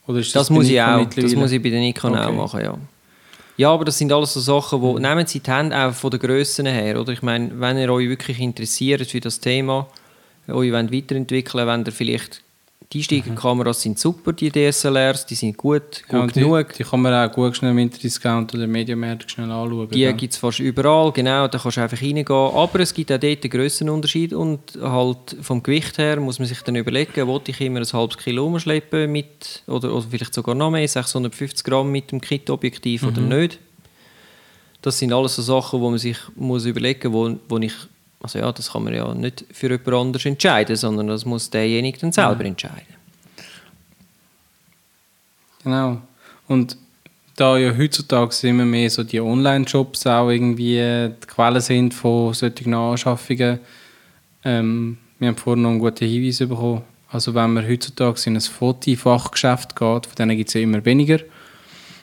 Das, 0.06 0.32
bei 0.32 0.50
muss 0.50 0.68
ich 0.68 0.80
auch. 0.80 1.04
Das 1.04 1.34
muss 1.34 1.52
ich 1.52 1.62
bei 1.62 1.70
den 1.70 1.80
Nikon 1.80 2.14
auch 2.16 2.26
Okay. 2.26 2.36
machen, 2.36 2.60
ja. 2.62 2.78
Ja, 3.56 3.70
aber 3.70 3.84
das 3.84 3.96
sind 3.98 4.12
alles 4.12 4.34
so 4.34 4.40
Sachen, 4.40 4.80
wo 4.82 4.98
nehmen 4.98 5.26
Sie 5.26 5.40
die 5.40 5.50
Hände 5.50 5.76
auch 5.76 5.92
von 5.94 6.10
den 6.10 6.20
Grössen 6.20 6.66
her, 6.66 7.00
oder? 7.00 7.12
Ich 7.12 7.22
meine, 7.22 7.50
wenn 7.60 7.78
ihr 7.78 7.90
euch 7.92 8.08
wirklich 8.08 8.40
interessiert 8.40 9.06
für 9.08 9.20
das 9.20 9.38
Thema, 9.38 9.86
euch 10.48 10.72
wollt 10.72 10.92
weiterentwickeln, 10.92 11.66
wenn 11.66 11.84
ihr 11.86 11.92
vielleicht 11.92 12.42
die 12.92 12.98
Einsteigerkameras 12.98 13.82
sind 13.82 13.98
super, 13.98 14.32
die 14.32 14.50
DSLRs, 14.50 15.26
die 15.26 15.34
sind 15.34 15.56
gut, 15.56 16.02
gut 16.08 16.12
Ja, 16.12 16.26
genug. 16.26 16.72
Die, 16.72 16.78
die 16.78 16.84
kann 16.84 17.00
man 17.00 17.12
auch 17.12 17.32
gut 17.32 17.56
schnell 17.56 17.72
im 17.72 17.78
Interdiscount 17.78 18.54
oder 18.54 18.66
Mediamarkt 18.66 19.30
schnell 19.30 19.50
anschauen. 19.50 19.88
Die 19.88 20.00
ja. 20.00 20.12
gibt 20.12 20.32
es 20.32 20.38
fast 20.38 20.60
überall, 20.60 21.10
genau, 21.12 21.48
da 21.48 21.58
kannst 21.58 21.76
du 21.76 21.80
einfach 21.80 22.00
reingehen. 22.00 22.26
Aber 22.28 22.80
es 22.80 22.94
gibt 22.94 23.10
auch 23.10 23.18
dort 23.18 23.42
einen 23.42 23.50
Grössenunterschied 23.50 24.32
und 24.32 24.60
halt 24.80 25.36
vom 25.40 25.62
Gewicht 25.62 25.98
her 25.98 26.20
muss 26.20 26.38
man 26.38 26.46
sich 26.46 26.60
dann 26.62 26.76
überlegen, 26.76 27.26
wollte 27.26 27.50
ich 27.50 27.60
immer 27.60 27.80
ein 27.80 27.92
halbes 27.92 28.18
Kilo 28.18 28.46
umschleppen 28.46 29.10
mit, 29.10 29.62
oder, 29.66 29.92
oder 29.92 30.06
vielleicht 30.08 30.34
sogar 30.34 30.54
noch 30.54 30.70
mehr, 30.70 30.86
650 30.86 31.64
Gramm 31.64 31.90
mit 31.90 32.12
dem 32.12 32.20
Kit-Objektiv 32.20 33.02
oder 33.04 33.20
nicht. 33.20 33.58
Das 34.82 34.98
sind 34.98 35.14
alles 35.14 35.36
so 35.36 35.42
Sachen, 35.42 35.80
wo 35.80 35.88
man 35.88 35.98
sich 35.98 36.18
muss 36.36 36.66
überlegen 36.66 37.10
muss, 37.10 37.38
wo, 37.48 37.56
wo 37.56 37.58
ich, 37.58 37.72
also 38.24 38.38
ja, 38.38 38.50
das 38.50 38.72
kann 38.72 38.84
man 38.84 38.94
ja 38.94 39.12
nicht 39.12 39.44
für 39.52 39.70
jemand 39.70 39.88
anders 39.92 40.24
entscheiden, 40.24 40.76
sondern 40.76 41.08
das 41.08 41.26
muss 41.26 41.50
derjenige 41.50 41.98
dann 41.98 42.10
selber 42.10 42.42
entscheiden. 42.42 42.94
Genau. 45.62 46.00
Und 46.48 46.78
da 47.37 47.58
ja 47.58 47.76
heutzutage 47.76 48.48
immer 48.48 48.64
mehr 48.64 48.88
so 48.88 49.04
die 49.04 49.20
Online-Shops 49.20 50.06
auch 50.06 50.30
irgendwie 50.30 50.76
die 50.76 51.26
Quellen 51.26 51.60
sind 51.60 51.92
von 51.92 52.32
solchen 52.32 52.72
Anschaffungen, 52.72 53.60
ähm, 54.42 54.96
wir 55.18 55.28
haben 55.28 55.37
vorhin 55.37 55.62
noch 55.62 55.70
einen 55.70 55.78
guten 55.80 56.08
Hinweis 56.08 56.38
bekommen. 56.38 56.80
Also 57.10 57.34
wenn 57.34 57.52
man 57.52 57.68
heutzutage 57.68 58.22
in 58.24 58.37
ein 58.37 58.40
Fotofachgeschäft 58.40 59.76
geht, 59.76 60.06
von 60.06 60.14
denen 60.18 60.38
gibt 60.38 60.48
es 60.48 60.54
ja 60.54 60.62
immer 60.62 60.82
weniger. 60.82 61.18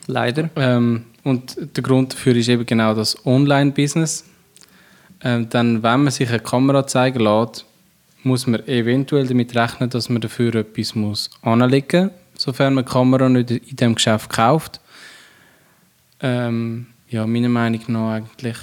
Leider. 0.06 0.52
Ähm, 0.56 1.06
und 1.24 1.58
der 1.76 1.82
Grund 1.82 2.14
dafür 2.14 2.36
ist 2.36 2.48
eben 2.48 2.66
genau 2.68 2.94
das 2.94 3.26
Online-Business. 3.26 4.26
Ähm, 5.24 5.50
dann, 5.50 5.84
wenn 5.84 6.04
man 6.04 6.12
sich 6.12 6.30
eine 6.30 6.40
Kamera 6.40 6.88
zeigen 6.88 7.20
lässt, 7.20 7.66
muss 8.24 8.48
man 8.48 8.66
eventuell 8.68 9.28
damit 9.28 9.56
rechnen, 9.56 9.90
dass 9.90 10.10
man 10.10 10.22
dafür 10.22 10.54
etwas 10.56 10.96
muss 10.96 11.30
anlegen 11.42 12.06
muss, 12.06 12.12
sofern 12.38 12.74
man 12.74 12.86
die 12.86 12.92
Kamera 12.92 13.30
nicht 13.30 13.52
in 13.52 13.76
diesem 13.76 13.96
Geschäft 13.96 14.30
kauft. 14.30 14.80
Ähm, 16.22 16.88
ja, 17.10 17.26
meiner 17.26 17.50
Meinung 17.50 17.82
nach 17.88 18.12
eigentlich, 18.14 18.58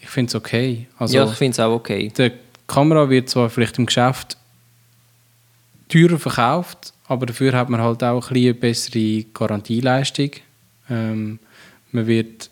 ich 0.00 0.08
finde 0.08 0.28
es 0.28 0.34
okay. 0.34 0.86
Also, 0.98 1.16
ja, 1.16 1.24
ich 1.24 1.32
finde 1.32 1.52
es 1.52 1.60
auch 1.60 1.74
okay. 1.74 2.12
Die 2.16 2.32
Kamera 2.66 3.08
wird 3.08 3.30
zwar 3.30 3.50
vielleicht 3.50 3.78
im 3.78 3.86
Geschäft 3.86 4.36
teurer 5.88 6.18
verkauft, 6.18 6.92
aber 7.06 7.26
dafür 7.26 7.52
hat 7.52 7.68
man 7.68 7.80
halt 7.80 8.02
auch 8.02 8.30
ein 8.30 8.36
eine 8.36 8.54
bessere 8.54 9.24
Garantieleistung. 9.34 10.30
Ähm, 10.90 11.38
man 11.92 12.06
wird 12.06 12.50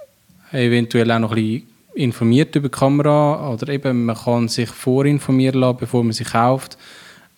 eventuell 0.53 1.11
auch 1.11 1.19
noch 1.19 1.33
ein 1.33 1.37
bisschen 1.37 1.72
informiert 1.95 2.55
über 2.57 2.69
die 2.69 2.79
Kamera 2.79 3.53
oder 3.53 3.69
eben 3.69 4.05
man 4.07 4.17
kann 4.17 4.49
sich 4.49 4.69
vorinformieren 4.69 5.61
lassen, 5.61 5.79
bevor 5.81 6.03
man 6.03 6.13
sie 6.13 6.25
kauft. 6.25 6.79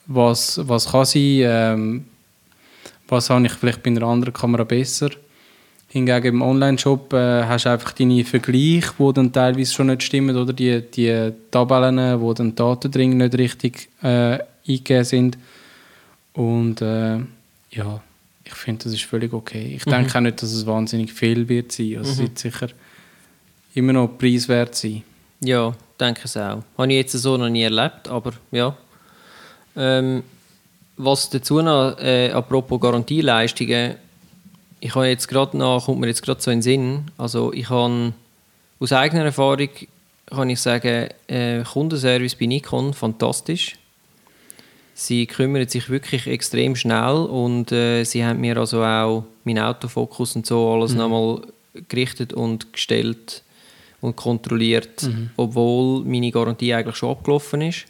Was, 0.07 0.61
was 0.63 0.91
kann 0.91 1.05
sie, 1.05 1.43
ähm, 1.43 2.05
was 3.09 3.31
habe 3.31 3.47
ich 3.47 3.53
vielleicht 3.53 3.83
bei 3.83 3.91
einer 3.91 4.03
anderen 4.03 4.35
Kamera 4.35 4.65
besser. 4.65 5.11
Hingegen 5.89 6.27
im 6.27 6.43
Online-Shop 6.43 7.13
äh, 7.13 7.45
hast 7.45 7.67
du 7.67 7.71
einfach 7.71 7.93
deine 7.93 8.25
Vergleiche, 8.25 8.91
die 8.99 9.13
dann 9.13 9.33
teilweise 9.33 9.73
schon 9.73 9.87
nicht 9.87 10.03
stimmen 10.03 10.37
oder 10.37 10.53
die, 10.53 10.83
die 10.83 11.33
Tabellen, 11.51 12.21
wo 12.21 12.35
dann 12.35 12.51
die 12.51 12.57
Daten 12.57 12.91
drin 12.91 13.17
nicht 13.17 13.39
richtig 13.39 13.89
äh, 14.03 14.39
eingegeben 14.67 15.05
sind. 15.05 15.39
Und 16.33 16.83
äh, 16.83 17.19
ja, 17.71 18.03
ich 18.45 18.55
finde, 18.55 18.85
das 18.85 18.93
ist 18.93 19.05
völlig 19.05 19.33
okay. 19.33 19.75
Ich 19.77 19.87
mhm. 19.87 19.91
denke 19.91 20.19
auch 20.19 20.23
nicht, 20.23 20.43
dass 20.43 20.53
es 20.53 20.67
wahnsinnig 20.67 21.13
viel 21.13 21.49
wird 21.49 21.73
sein. 21.73 21.99
Also 21.99 22.11
mhm. 22.11 22.13
es 22.13 22.19
wird 22.19 22.39
sicher 22.39 22.69
immer 23.75 23.93
noch 23.93 24.09
preiswert 24.19 24.75
sein. 24.75 25.03
Ja, 25.41 25.75
denke 26.01 26.23
es 26.25 26.37
auch. 26.37 26.63
Habe 26.79 26.89
ich 26.89 26.95
jetzt 26.95 27.13
so 27.13 27.37
noch 27.37 27.49
nie 27.49 27.63
erlebt, 27.63 28.09
aber 28.09 28.33
ja. 28.51 28.77
Ähm, 29.77 30.23
was 30.97 31.29
dazu 31.31 31.61
noch, 31.61 31.99
äh, 31.99 32.31
apropos 32.31 32.81
Garantieleistungen, 32.81 33.97
ich 34.81 34.95
habe 34.95 35.09
jetzt 35.09 35.29
gerade 35.29 35.57
noch, 35.57 35.87
kommt 35.87 36.01
mir 36.01 36.07
jetzt 36.07 36.23
gerade 36.23 36.41
so 36.41 36.51
in 36.51 36.59
den 36.59 36.63
Sinn, 36.63 37.05
also 37.19 37.53
ich 37.53 37.69
habe 37.69 38.13
aus 38.79 38.93
eigener 38.93 39.25
Erfahrung 39.25 39.69
kann 40.27 40.51
ich 40.51 40.61
sagen, 40.61 41.09
äh, 41.27 41.63
Kundenservice 41.63 42.35
bei 42.35 42.47
Nikon 42.47 42.95
fantastisch. 42.95 43.77
Sie 44.95 45.27
kümmern 45.27 45.69
sich 45.69 45.91
wirklich 45.91 46.27
extrem 46.27 46.77
schnell 46.77 47.17
und 47.17 47.73
äh, 47.73 48.05
sie 48.05 48.25
haben 48.25 48.41
mir 48.41 48.57
also 48.57 48.83
auch 48.83 49.25
meinen 49.45 49.65
Autofokus 49.65 50.37
und 50.37 50.47
so 50.47 50.73
alles 50.73 50.93
mhm. 50.93 50.99
nochmal 50.99 51.43
gerichtet 51.89 52.33
und 52.33 52.73
gestellt 52.73 53.43
und 54.05 54.17
kontrolliert, 54.17 55.03
mhm. 55.03 55.31
obwohl 55.37 56.05
meine 56.05 56.31
Garantie 56.31 56.75
eigentlich 56.75 56.97
schon 56.97 57.11
abgelaufen 57.11 57.63
ist. 57.63 57.87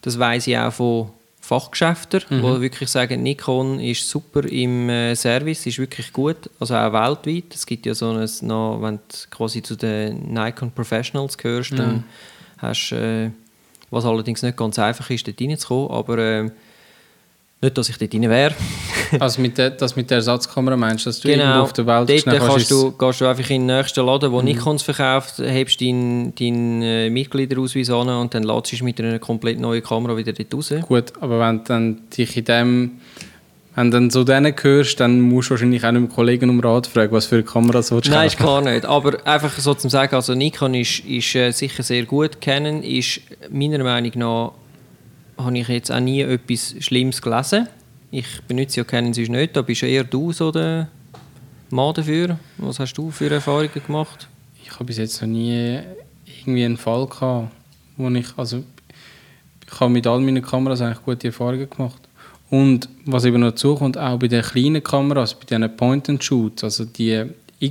Das 0.00 0.18
weiß 0.18 0.46
ich 0.46 0.56
auch 0.56 0.72
von 0.72 1.10
Fachgeschäften, 1.40 2.22
mhm. 2.30 2.42
die 2.42 2.60
wirklich 2.62 2.88
sagen, 2.88 3.22
Nikon 3.22 3.78
ist 3.80 4.08
super 4.08 4.44
im 4.44 4.88
äh, 4.88 5.14
Service, 5.14 5.66
ist 5.66 5.78
wirklich 5.78 6.12
gut, 6.12 6.48
also 6.58 6.74
auch 6.74 6.92
weltweit. 6.92 7.54
Es 7.54 7.66
gibt 7.66 7.86
ja 7.86 7.94
so 7.94 8.10
ein, 8.10 8.28
noch, 8.42 8.80
wenn 8.80 8.96
du 8.96 9.30
quasi 9.30 9.62
zu 9.62 9.76
den 9.76 10.32
Nikon 10.32 10.70
Professionals 10.70 11.36
gehörst, 11.36 11.72
mhm. 11.72 11.76
dann 11.76 12.04
hast 12.58 12.90
du 12.90 12.96
äh, 12.96 13.30
was 13.90 14.04
allerdings 14.04 14.42
nicht 14.42 14.56
ganz 14.56 14.78
einfach 14.78 15.10
ist, 15.10 15.26
dort 15.26 15.40
reinzukommen, 15.40 15.90
aber 15.90 16.18
äh, 16.18 16.50
nicht, 17.62 17.76
dass 17.76 17.88
ich 17.88 17.98
dort 17.98 18.14
rein 18.14 18.30
wäre. 18.30 18.54
also 19.20 19.40
mit 19.40 19.58
der, 19.58 19.70
das 19.70 19.94
mit 19.96 20.10
der 20.10 20.16
Ersatzkamera 20.16 20.76
meinst 20.76 21.04
du, 21.04 21.10
dass 21.10 21.20
du 21.20 21.28
genau, 21.28 21.44
irgendwo 21.44 21.62
auf 21.62 21.72
der 21.74 21.86
Welt 21.86 22.08
dort 22.08 22.24
kannst, 22.24 22.46
kannst 22.46 22.70
du, 22.70 22.92
gehst 22.92 23.20
du 23.20 23.26
einfach 23.26 23.50
in 23.50 23.66
den 23.66 23.76
nächsten 23.76 24.06
Laden, 24.06 24.32
wo 24.32 24.38
mhm. 24.38 24.46
Nikons 24.46 24.82
verkauft, 24.82 25.38
hebst 25.38 25.80
deinen 25.80 26.34
dein, 26.34 26.82
äh, 26.82 27.10
Mitgliederausweis 27.10 27.90
an 27.90 28.08
und 28.08 28.34
dann 28.34 28.44
ladest 28.44 28.80
du 28.80 28.84
mit 28.84 29.00
einer 29.00 29.18
komplett 29.18 29.60
neuen 29.60 29.82
Kamera 29.82 30.16
wieder 30.16 30.32
dort 30.32 30.54
raus. 30.54 30.72
Gut, 30.88 31.12
aber 31.20 31.38
wenn 31.40 31.58
du 31.58 31.64
dann 31.64 31.98
dich 32.16 32.36
in 32.36 32.44
dem 32.44 32.90
wenn 33.76 33.90
du 33.90 33.98
dann 33.98 34.10
zu 34.10 34.24
denen 34.24 34.54
gehörst, 34.54 34.98
dann 34.98 35.20
musst 35.20 35.48
du 35.48 35.52
wahrscheinlich 35.52 35.84
auch 35.84 35.92
nicht 35.92 36.02
mit 36.02 36.12
Kollegen 36.12 36.50
um 36.50 36.60
Rat 36.60 36.86
fragen, 36.88 37.12
was 37.12 37.26
für 37.26 37.36
eine 37.36 37.44
Kamera 37.44 37.82
so 37.82 38.00
Nein, 38.08 38.26
ist 38.26 38.36
klar 38.36 38.60
nicht. 38.62 38.84
Aber 38.84 39.24
einfach 39.24 39.56
so 39.58 39.74
zu 39.74 39.88
sagen, 39.88 40.14
also 40.14 40.34
Nikon 40.34 40.74
ist, 40.74 41.00
ist 41.00 41.34
äh, 41.36 41.52
sicher 41.52 41.82
sehr 41.82 42.04
gut. 42.04 42.40
Canon 42.40 42.82
ist 42.82 43.20
meiner 43.48 43.82
Meinung 43.82 44.12
nach, 44.16 44.52
habe 45.44 45.58
ich 45.58 45.68
jetzt 45.68 45.90
auch 45.90 46.00
nie 46.00 46.22
etwas 46.22 46.74
Schlimmes 46.80 47.20
gelesen. 47.22 47.68
Ich 48.10 48.42
benutze 48.48 48.78
ja 48.80 48.84
Canon 48.84 49.14
sonst 49.14 49.28
nicht, 49.28 49.56
da 49.56 49.62
bist 49.62 49.82
eher 49.82 50.04
du 50.04 50.32
so 50.32 50.50
der 50.50 50.88
Mann 51.70 51.94
dafür. 51.94 52.38
Was 52.58 52.80
hast 52.80 52.94
du 52.94 53.10
für 53.10 53.30
Erfahrungen 53.30 53.70
gemacht? 53.86 54.28
Ich 54.64 54.72
habe 54.72 54.84
bis 54.84 54.98
jetzt 54.98 55.20
noch 55.20 55.28
nie 55.28 55.78
irgendwie 56.38 56.64
einen 56.64 56.76
Fall 56.76 57.06
gehabt, 57.06 57.52
wo 57.96 58.08
ich, 58.08 58.26
also 58.36 58.64
ich 59.66 59.80
habe 59.80 59.90
mit 59.90 60.06
all 60.06 60.20
meinen 60.20 60.42
Kameras 60.42 60.80
eigentlich 60.80 61.04
gute 61.04 61.28
Erfahrungen 61.28 61.68
gemacht. 61.70 62.08
Und 62.50 62.88
was 63.04 63.24
eben 63.24 63.40
noch 63.40 63.50
dazu 63.50 63.74
auch 63.76 64.18
bei 64.18 64.26
den 64.26 64.42
kleinen 64.42 64.82
Kameras, 64.82 65.34
bei 65.34 65.44
diesen 65.44 65.76
Point-and-Shoot, 65.76 66.64
also 66.64 66.84
die 66.84 67.26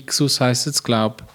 Xus 0.06 0.40
heisst 0.40 0.68
es, 0.68 0.82
glaube 0.82 1.18
ich, 1.20 1.26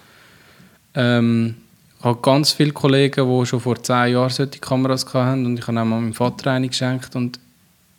ähm, 0.95 1.55
habe 2.05 2.21
ganz 2.21 2.51
viele 2.51 2.71
Kollegen, 2.71 3.27
die 3.27 3.45
schon 3.45 3.59
vor 3.59 3.81
zehn 3.81 4.13
Jahren 4.13 4.29
solche 4.29 4.59
Kameras 4.59 5.05
hatten 5.13 5.45
und 5.45 5.57
ich 5.57 5.67
habe 5.67 5.81
auch 5.81 5.85
mal 5.85 5.99
meinem 5.99 6.13
Vater 6.13 6.51
eine 6.51 6.67
geschenkt 6.67 7.15
und 7.15 7.39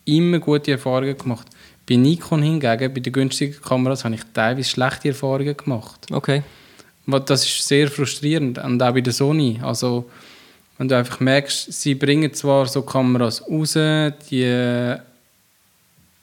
immer 0.05 0.39
gute 0.39 0.71
Erfahrungen 0.71 1.19
gemacht. 1.19 1.49
Bei 1.89 1.97
Nikon 1.97 2.43
hingegen, 2.43 2.95
bei 2.95 3.01
den 3.01 3.13
günstigen 3.13 3.61
Kameras, 3.61 4.05
habe 4.05 4.15
ich 4.15 4.23
teilweise 4.33 4.71
schlechte 4.71 5.09
Erfahrungen 5.09 5.57
gemacht. 5.57 6.07
Okay. 6.11 6.43
Das 7.07 7.45
ist 7.45 7.67
sehr 7.67 7.89
frustrierend 7.91 8.59
und 8.59 8.83
auch 8.83 8.93
bei 8.93 9.01
der 9.01 9.13
Sony. 9.13 9.61
Also, 9.63 10.09
wenn 10.79 10.89
du 10.89 10.97
einfach 10.97 11.21
merkst, 11.21 11.73
sie 11.73 11.95
bringen 11.95 12.33
zwar 12.33 12.67
so 12.67 12.83
Kameras 12.83 13.43
raus, 13.49 13.75
die 14.31 14.97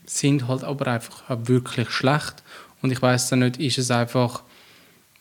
sind 0.05 0.47
halt 0.47 0.63
aber 0.63 0.87
einfach 0.87 1.23
wirklich 1.45 1.89
schlecht. 1.89 2.43
Und 2.81 2.91
ich 2.91 3.01
weiß 3.01 3.29
dann 3.29 3.39
nicht, 3.39 3.59
ist 3.59 3.77
es 3.77 3.91
einfach, 3.91 4.43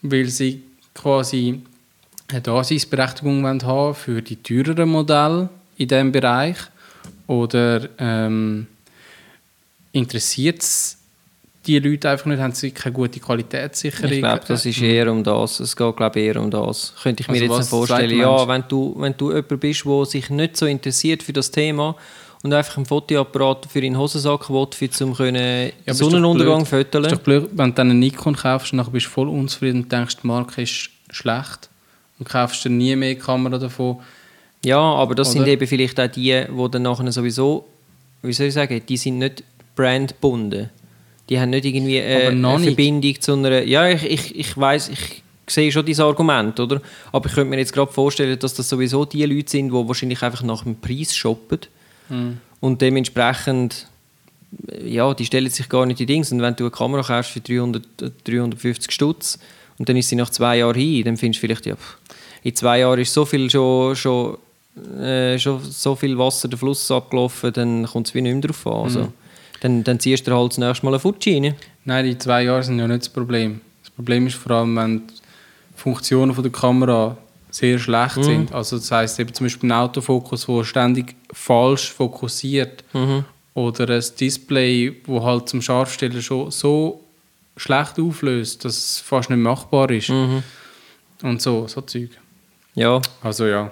weil 0.01 0.27
sie 0.27 0.63
quasi 0.95 1.61
eine 2.33 2.41
Daseinsberechtigung 2.41 3.47
haben 3.47 3.95
für 3.95 4.23
die 4.23 4.37
teureren 4.37 4.89
Modelle 4.89 5.49
in 5.77 5.89
diesem 5.89 6.13
Bereich 6.13 6.57
oder 7.27 7.89
ähm, 7.99 8.67
interessiert 9.93 10.61
es 10.61 10.99
die 11.67 11.79
Leute 11.79 12.11
einfach 12.11 12.27
nicht, 12.27 12.41
haben 12.41 12.53
sie 12.53 12.73
keine 12.73 12.93
gute 12.93 13.21
Qualitätssicherung. 13.21 14.11
Ich 14.11 14.19
glaube, 14.19 14.43
das 14.49 14.67
ist 14.67 14.83
eher 14.83 15.13
um 15.13 15.23
das. 15.23 15.61
Es 15.61 15.77
geht 15.77 15.97
glaube 15.97 16.19
ich, 16.19 16.27
eher 16.27 16.41
um 16.41 16.51
das. 16.51 16.93
Könnte 17.01 17.23
ich 17.23 17.29
mir 17.29 17.43
also 17.43 17.57
jetzt 17.59 17.69
vorstellen. 17.69 18.19
Ja, 18.19 18.49
wenn 18.49 18.65
du, 18.69 18.97
wenn 18.99 19.15
du 19.17 19.31
jemand 19.31 19.61
bist, 19.61 19.85
der 19.85 20.05
sich 20.07 20.31
nicht 20.31 20.57
so 20.57 20.67
interessiert 20.67 21.23
für 21.23 21.33
das 21.33 21.53
Thema 21.53 21.95
und 22.43 22.53
einfach 22.53 22.79
einen 22.79 22.87
Fotoapparat 22.87 23.67
für 23.71 23.81
den 23.81 23.97
Hosensack 23.97 24.51
will, 24.51 24.67
für 24.73 24.91
zum 24.91 25.15
können 25.15 25.71
ja, 25.87 25.95
Sonnenuntergang 25.95 26.67
fotografieren. 26.67 27.05
Ist 27.05 27.13
doch 27.13 27.19
blöd, 27.21 27.49
wenn 27.53 27.71
du 27.71 27.75
dann 27.75 27.91
einen 27.91 28.01
Nikon 28.01 28.35
kaufst, 28.35 28.73
dann 28.73 28.85
bist 28.91 29.07
du 29.07 29.11
voll 29.11 29.29
unzufrieden 29.29 29.85
und 29.85 29.93
denkst, 29.93 30.17
die 30.21 30.27
Marke 30.27 30.63
ist 30.63 30.91
schlecht 31.11 31.71
und 32.23 32.29
kaufst 32.29 32.65
dann 32.65 32.79
nie 32.79 32.95
mehr 32.95 33.17
Kamera 33.17 33.59
davon. 33.59 33.99
Ja, 34.65 34.79
aber 34.79 35.15
das 35.15 35.31
Oder? 35.31 35.45
sind 35.45 35.49
eben 35.49 35.67
vielleicht 35.67 35.99
auch 35.99 36.07
die, 36.07 36.45
die 36.49 36.71
dann 36.71 36.83
nachher 36.83 37.11
sowieso, 37.11 37.67
wie 38.23 38.33
soll 38.33 38.47
ich 38.47 38.55
sagen, 38.55 38.81
die 38.89 38.97
sind 38.97 39.19
nicht 39.19 39.43
brandgebunden. 39.75 40.71
Die 41.29 41.41
haben 41.41 41.51
nicht 41.51 41.65
irgendwie 41.65 41.99
äh, 41.99 42.29
eine 42.29 42.59
nicht. 42.59 42.65
Verbindung 42.65 43.21
zu 43.21 43.33
einer... 43.33 43.63
Ja, 43.63 43.89
ich, 43.89 44.05
ich, 44.05 44.39
ich 44.39 44.57
weiß 44.57 44.91
ich 44.91 45.23
sehe 45.49 45.73
schon 45.73 45.85
dieses 45.85 46.05
Argument, 46.05 46.59
oder? 46.61 46.81
Aber 47.11 47.27
ich 47.29 47.35
könnte 47.35 47.51
mir 47.51 47.59
jetzt 47.59 47.73
gerade 47.73 47.93
vorstellen, 47.93 48.39
dass 48.39 48.55
das 48.55 48.69
sowieso 48.69 49.05
die 49.05 49.25
Leute 49.25 49.51
sind, 49.51 49.69
die 49.69 49.73
wahrscheinlich 49.73 50.23
einfach 50.23 50.43
nach 50.43 50.63
dem 50.63 50.77
Preis 50.77 51.15
shoppen 51.15 51.59
Mhm. 52.09 52.39
Und 52.61 52.83
dementsprechend, 52.83 53.87
ja, 54.85 55.15
die 55.15 55.25
stellen 55.25 55.49
sich 55.49 55.69
gar 55.69 55.87
nicht 55.87 56.01
die 56.01 56.07
Dinge. 56.07 56.27
Und 56.31 56.43
wenn 56.43 56.57
du 56.57 56.65
eine 56.65 56.71
Kamera 56.71 57.03
kaufst 57.03 57.31
für 57.31 57.41
300, 57.41 57.85
350 58.25 58.93
Stutz 58.93 59.39
und 59.79 59.89
dann 59.89 59.97
ist 59.97 60.09
sie 60.09 60.17
nach 60.17 60.31
zwei 60.31 60.59
Jahren 60.59 60.75
hin, 60.75 61.05
dann 61.05 61.17
findest 61.17 61.43
du 61.43 61.47
vielleicht, 61.47 61.67
ja, 61.67 61.77
in 62.43 62.55
zwei 62.55 62.81
Jahren 62.81 63.01
ist 63.01 63.13
so 63.13 63.25
viel 63.25 63.51
schon, 63.51 63.95
schon, 63.97 64.39
äh, 65.01 65.39
schon 65.39 65.61
so 65.63 65.95
viel 65.95 66.19
Wasser 66.19 66.49
den 66.49 66.59
Fluss 66.59 66.91
abgelaufen, 66.91 67.53
dann 67.53 67.87
kommt 67.87 68.09
es 68.09 68.15
wie 68.15 68.23
nicht 68.23 68.33
mehr 68.33 68.43
drauf 68.43 68.67
an. 68.67 68.85
Also, 68.85 69.01
mhm. 69.01 69.13
dann, 69.61 69.85
dann 69.85 70.01
ziehst 70.01 70.27
du 70.27 70.35
halt 70.35 70.53
das 70.53 70.59
nächste 70.59 70.85
Mal 70.85 70.93
eine 70.93 71.01
Fuji 71.01 71.35
rein. 71.39 71.55
Nein, 71.85 72.05
die 72.05 72.19
zwei 72.19 72.45
Jahre 72.45 72.63
sind 72.63 72.79
ja 72.79 72.89
nicht 72.89 73.03
das 73.03 73.09
Problem. 73.09 73.61
Das 73.83 73.91
Problem 73.91 74.27
ist 74.27 74.37
vor 74.37 74.53
allem, 74.53 74.77
wenn 74.77 75.07
die 75.07 75.15
Funktionen 75.77 76.35
von 76.35 76.43
der 76.43 76.53
Kamera 76.53 77.17
sehr 77.51 77.79
schlecht 77.79 78.17
mhm. 78.17 78.23
sind. 78.23 78.53
Also 78.53 78.77
das 78.77 78.91
heißt 78.91 79.21
eben 79.21 79.35
zum 79.35 79.47
Beispiel 79.47 79.69
ein 79.69 79.73
Autofokus, 79.73 80.49
wo 80.49 80.65
ständig 80.65 81.15
falsch 81.33 81.93
fokussiert 81.93 82.83
mhm. 82.93 83.25
oder 83.55 83.89
ein 83.95 84.05
Display, 84.19 84.97
wo 85.07 85.23
halt 85.23 85.49
zum 85.49 85.61
Scharfstellen 85.61 86.23
schon 86.23 86.51
so 86.51 87.02
schlecht 87.57 87.99
auflöst, 87.99 88.65
dass 88.65 88.77
es 88.77 88.99
fast 89.01 89.31
nicht 89.31 89.39
machbar 89.39 89.91
ist. 89.91 90.09
Mhm. 90.09 90.43
Und 91.23 91.41
so, 91.41 91.67
so 91.69 91.81
Zeug. 91.83 92.11
Ja. 92.75 93.01
Also 93.23 93.47
ja. 93.47 93.71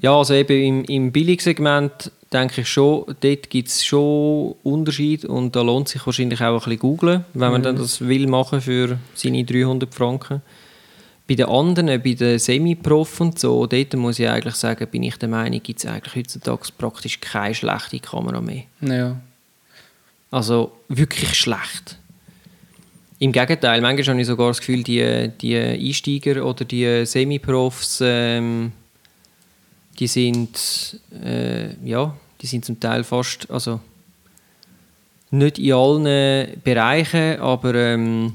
Ja, 0.00 0.16
also 0.16 0.34
eben 0.34 0.62
im, 0.62 0.84
im 0.84 1.12
Billigsegment 1.12 2.10
denke 2.32 2.62
ich 2.62 2.68
schon, 2.68 3.04
dort 3.20 3.50
gibt 3.50 3.68
es 3.68 3.84
schon 3.84 4.54
Unterschied 4.62 5.24
und 5.24 5.54
da 5.56 5.62
lohnt 5.62 5.88
sich 5.88 6.06
wahrscheinlich 6.06 6.40
auch 6.40 6.52
ein 6.52 6.58
bisschen 6.58 6.78
googeln, 6.78 7.24
wenn 7.34 7.50
man 7.50 7.62
dann 7.62 7.76
das 7.76 8.00
will 8.00 8.26
machen 8.26 8.60
für 8.60 8.98
seine 9.14 9.44
300 9.44 9.92
Franken. 9.92 10.40
Bei 11.28 11.34
den 11.34 11.46
anderen, 11.46 12.02
bei 12.02 12.14
den 12.14 12.38
Semi-Prof 12.38 13.20
und 13.20 13.38
so, 13.38 13.66
dort 13.66 13.94
muss 13.94 14.18
ich 14.18 14.28
eigentlich 14.28 14.54
sagen, 14.54 14.86
bin 14.90 15.02
ich 15.02 15.16
der 15.16 15.28
Meinung, 15.28 15.62
gibt 15.62 15.80
es 15.80 15.86
eigentlich 15.86 16.16
heutzutage 16.16 16.68
praktisch 16.76 17.20
keine 17.20 17.54
schlechte 17.54 18.00
Kamera 18.00 18.40
mehr. 18.40 18.64
Ja. 18.80 19.16
Also 20.30 20.72
wirklich 20.88 21.34
schlecht. 21.34 21.99
Im 23.22 23.32
Gegenteil, 23.32 23.82
manchmal 23.82 24.14
habe 24.14 24.20
ich 24.22 24.26
sogar 24.26 24.48
das 24.48 24.60
Gefühl, 24.60 24.82
die, 24.82 25.30
die 25.42 25.54
Einsteiger 25.54 26.42
oder 26.42 26.64
die 26.64 27.04
Semi-Profs, 27.04 28.00
ähm, 28.02 28.72
die 29.98 30.06
sind, 30.06 30.98
äh, 31.22 31.74
ja, 31.86 32.16
die 32.40 32.46
sind 32.46 32.64
zum 32.64 32.80
Teil 32.80 33.04
fast, 33.04 33.50
also 33.50 33.80
nicht 35.32 35.58
in 35.58 35.74
allen 35.74 36.58
Bereichen, 36.64 37.38
aber 37.40 37.74
ähm, 37.74 38.32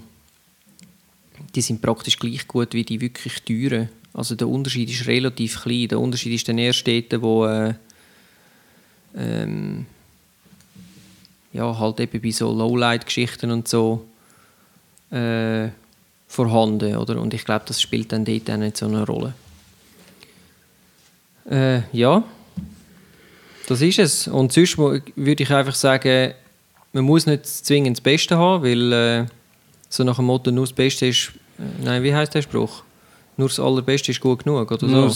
die 1.56 1.62
sind 1.62 1.82
praktisch 1.82 2.20
gleich 2.20 2.48
gut 2.48 2.76
wie 2.76 2.84
die 2.84 3.02
wirklich 3.02 3.42
teuren. 3.42 3.90
Also 4.14 4.36
der 4.36 4.48
Unterschied 4.48 4.92
ist 4.92 5.08
relativ 5.08 5.64
klein. 5.64 5.88
Der 5.88 6.00
Unterschied 6.00 6.34
ist 6.34 6.48
dann 6.48 6.60
erst 6.60 6.86
dort, 6.86 7.24
wo 7.24 7.48
äh, 7.48 7.74
ähm, 9.18 9.88
ja, 11.54 11.76
halt 11.80 12.00
eben 12.02 12.22
bei 12.22 12.30
so 12.30 12.52
Lowlight-Geschichten 12.52 13.50
und 13.50 13.68
so 13.68 14.06
äh, 15.12 15.70
vorhanden, 16.28 16.96
oder? 16.98 17.20
Und 17.22 17.34
ich 17.34 17.46
glaube, 17.46 17.66
das 17.68 17.82
spielt 17.82 18.12
dann 18.12 18.26
dort 18.26 18.50
auch 18.50 18.58
nicht 18.58 18.78
so 18.78 18.86
eine 18.88 19.06
Rolle. 19.06 19.34
Äh, 21.50 21.82
ja, 21.92 22.24
das 23.68 23.82
ist 23.82 24.00
es. 24.00 24.28
Und 24.28 24.52
sonst 24.52 24.78
würde 24.78 25.44
ich 25.44 25.52
einfach 25.52 25.76
sagen, 25.76 26.34
man 26.94 27.04
muss 27.04 27.26
nicht 27.26 27.46
zwingend 27.46 27.98
das 27.98 28.02
Beste 28.02 28.38
haben, 28.38 28.64
weil 28.64 28.92
äh, 28.94 29.26
so 29.90 30.04
nach 30.04 30.16
dem 30.18 30.26
Motto, 30.26 30.52
nur 30.52 30.66
das 30.66 30.74
Beste 30.74 31.08
ist, 31.08 31.32
äh, 31.60 31.84
nein, 31.84 32.04
wie 32.04 32.14
heißt 32.14 32.34
der 32.34 32.42
Spruch? 32.42 32.84
Nur 33.38 33.48
das 33.50 33.60
Allerbeste 33.60 34.12
ist 34.12 34.22
gut 34.22 34.44
genug, 34.44 34.72
oder 34.72 34.80
so? 34.80 34.88
Nur- 34.88 35.16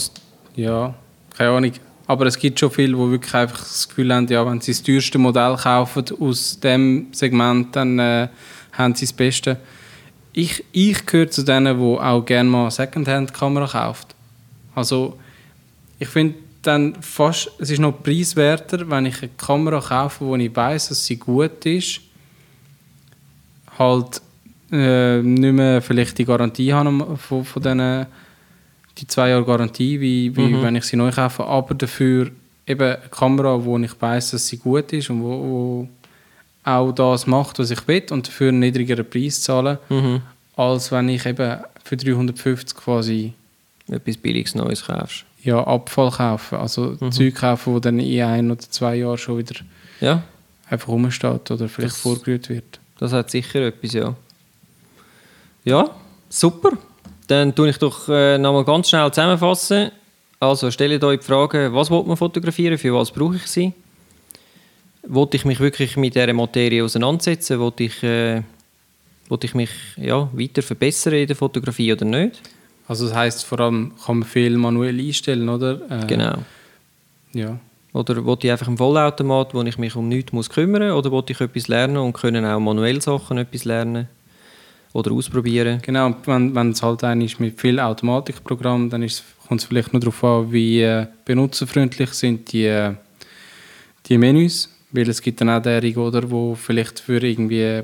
Ja, 0.56 0.94
keine 1.36 1.50
Ahnung. 1.50 1.72
Aber 2.06 2.26
es 2.26 2.36
gibt 2.38 2.58
schon 2.58 2.70
viele, 2.70 2.96
die 2.96 3.10
wirklich 3.12 3.34
einfach 3.34 3.60
das 3.60 3.88
Gefühl 3.88 4.12
haben, 4.12 4.26
ja, 4.28 4.44
wenn 4.44 4.60
sie 4.60 4.72
das 4.72 4.82
teuerste 4.82 5.16
Modell 5.18 5.56
kaufen 5.56 6.04
aus 6.20 6.58
dem 6.60 7.06
Segment, 7.12 7.74
dann 7.76 7.98
äh, 7.98 8.28
haben 8.72 8.94
sie 8.94 9.06
das 9.06 9.12
Beste. 9.12 9.56
Ich, 10.32 10.64
ich 10.72 11.04
gehöre 11.06 11.30
zu 11.30 11.42
denen, 11.42 11.76
die 11.78 11.98
auch 11.98 12.24
gerne 12.24 12.48
mal 12.48 12.62
eine 12.62 12.70
Secondhand-Kamera 12.70 13.66
kauft. 13.66 14.14
Also 14.74 15.18
ich 15.98 16.08
finde 16.08 16.36
dann 16.62 16.94
fast, 17.02 17.50
es 17.58 17.70
ist 17.70 17.78
noch 17.80 18.02
preiswerter, 18.02 18.88
wenn 18.88 19.06
ich 19.06 19.22
eine 19.22 19.30
Kamera 19.36 19.80
kaufe, 19.80 20.24
wo 20.24 20.36
ich 20.36 20.54
weiß, 20.54 20.90
dass 20.90 21.04
sie 21.06 21.16
gut 21.16 21.64
ist, 21.66 22.00
halt 23.78 24.20
äh, 24.70 25.20
nicht 25.22 25.52
mehr 25.54 25.82
vielleicht 25.82 26.18
die 26.18 26.24
Garantie 26.24 26.72
habe 26.72 27.16
von, 27.16 27.44
von 27.44 27.62
diesen 27.62 28.06
die 28.98 29.06
zwei 29.06 29.30
Jahre 29.30 29.44
Garantie, 29.44 30.00
wie, 30.00 30.36
wie 30.36 30.42
Mhm. 30.48 30.62
wenn 30.62 30.76
ich 30.76 30.84
sie 30.84 30.96
neu 30.96 31.10
kaufe, 31.10 31.44
aber 31.44 31.74
dafür 31.74 32.30
eben 32.66 32.82
eine 32.82 32.98
Kamera, 33.10 33.64
wo 33.64 33.78
ich 33.78 34.00
weiß, 34.00 34.32
dass 34.32 34.46
sie 34.46 34.58
gut 34.58 34.92
ist 34.92 35.08
und 35.10 35.22
wo, 35.22 35.28
wo 35.28 35.88
auch 36.64 36.92
das 36.92 37.26
macht, 37.26 37.58
was 37.58 37.70
ich 37.70 37.86
will 37.88 38.04
und 38.10 38.28
dafür 38.28 38.48
einen 38.48 38.60
niedrigeren 38.60 39.08
Preis 39.08 39.40
zahlen, 39.42 39.78
Mhm. 39.88 40.22
als 40.56 40.92
wenn 40.92 41.08
ich 41.08 41.24
eben 41.26 41.58
für 41.84 41.96
350 41.96 42.76
quasi 42.76 43.32
Etwas 43.88 44.16
Billiges 44.18 44.54
Neues 44.54 44.84
kaufst. 44.84 45.24
ja, 45.42 45.66
Abfall 45.66 46.10
kaufe, 46.10 46.58
also 46.58 46.96
Mhm. 47.00 47.10
Zeug 47.12 47.34
kaufe, 47.34 47.72
wo 47.72 47.78
dann 47.80 47.98
in 47.98 48.22
ein 48.22 48.50
oder 48.50 48.60
zwei 48.60 48.96
Jahren 48.96 49.18
schon 49.18 49.38
wieder 49.38 49.56
Ja, 50.00 50.22
einfach 50.68 50.88
rumsteht 50.88 51.50
oder 51.50 51.68
vielleicht 51.68 51.94
Das- 51.94 52.00
vorgerührt 52.00 52.48
wird. 52.48 52.78
das 52.98 53.12
hat 53.12 53.30
sicher 53.30 53.60
etwas, 53.66 53.92
ja. 53.94 54.14
Ja, 55.64 55.90
super. 56.28 56.70
Dann 57.26 57.54
tue 57.54 57.70
ich 57.70 57.78
doch 57.78 58.08
äh, 58.08 58.38
nochmal 58.38 58.64
ganz 58.64 58.88
schnell 58.88 59.10
zusammenfassen. 59.10 59.90
Also 60.38 60.70
stellt 60.70 61.02
euch 61.04 61.20
die 61.20 61.26
Frage, 61.26 61.72
was 61.72 61.90
will 61.90 62.02
man 62.04 62.16
fotografieren, 62.16 62.78
für 62.78 62.94
was 62.94 63.10
brauche 63.10 63.36
ich 63.36 63.46
sie? 63.46 63.72
Wollte 65.12 65.36
ich 65.36 65.44
mich 65.44 65.58
wirklich 65.58 65.96
mit 65.96 66.14
dieser 66.14 66.32
Materie 66.32 66.84
auseinandersetzen? 66.84 67.58
Wollte 67.58 67.84
ich, 67.84 68.02
äh, 68.02 68.42
wollte 69.28 69.46
ich 69.46 69.54
mich 69.54 69.70
ja, 69.96 70.28
weiter 70.32 70.62
verbessern 70.62 71.14
in 71.14 71.26
der 71.26 71.36
Fotografie 71.36 71.92
oder 71.92 72.04
nicht? 72.04 72.40
Also 72.86 73.06
das 73.06 73.16
heißt 73.16 73.44
vor 73.44 73.60
allem 73.60 73.92
kann 74.04 74.20
man 74.20 74.28
viel 74.28 74.56
manuell 74.56 74.98
einstellen, 75.00 75.48
oder? 75.48 75.80
Äh, 75.90 76.06
Genau. 76.06 76.38
Ja. 77.32 77.58
Oder 77.92 78.24
wollte 78.24 78.46
ich 78.46 78.52
einfach 78.52 78.68
einen 78.68 78.78
Vollautomat, 78.78 79.52
wo 79.52 79.62
ich 79.62 79.78
mich 79.78 79.96
um 79.96 80.08
nichts 80.08 80.32
muss 80.32 80.48
kümmern 80.48 80.88
muss? 80.88 80.98
Oder 80.98 81.10
wollte 81.10 81.32
ich 81.32 81.40
etwas 81.40 81.66
lernen 81.66 81.96
und 81.96 82.12
können 82.12 82.44
auch 82.44 82.60
manuell 82.60 83.02
Sachen 83.02 83.38
etwas 83.38 83.64
lernen? 83.64 84.08
Oder 84.92 85.12
ausprobieren? 85.12 85.80
Genau, 85.82 86.14
wenn, 86.24 86.54
wenn 86.54 86.70
es 86.70 86.82
halt 86.82 87.02
ein 87.04 87.20
ist 87.20 87.38
mit 87.40 87.60
viel 87.60 87.78
Automatikprogramm, 87.80 88.90
dann 88.90 89.02
ist, 89.02 89.24
kommt 89.46 89.60
es 89.60 89.66
vielleicht 89.66 89.92
nur 89.92 90.00
darauf 90.00 90.22
an, 90.22 90.52
wie 90.52 90.82
äh, 90.82 91.06
benutzerfreundlich 91.24 92.10
sind 92.10 92.52
die, 92.52 92.66
äh, 92.66 92.94
die 94.06 94.18
Menüs. 94.18 94.69
Weil 94.92 95.08
es 95.08 95.22
gibt 95.22 95.40
dann 95.40 95.50
auch 95.50 95.62
derige, 95.62 96.00
oder, 96.00 96.30
wo 96.30 96.54
vielleicht 96.54 97.00
für 97.00 97.22
irgendwie 97.22 97.82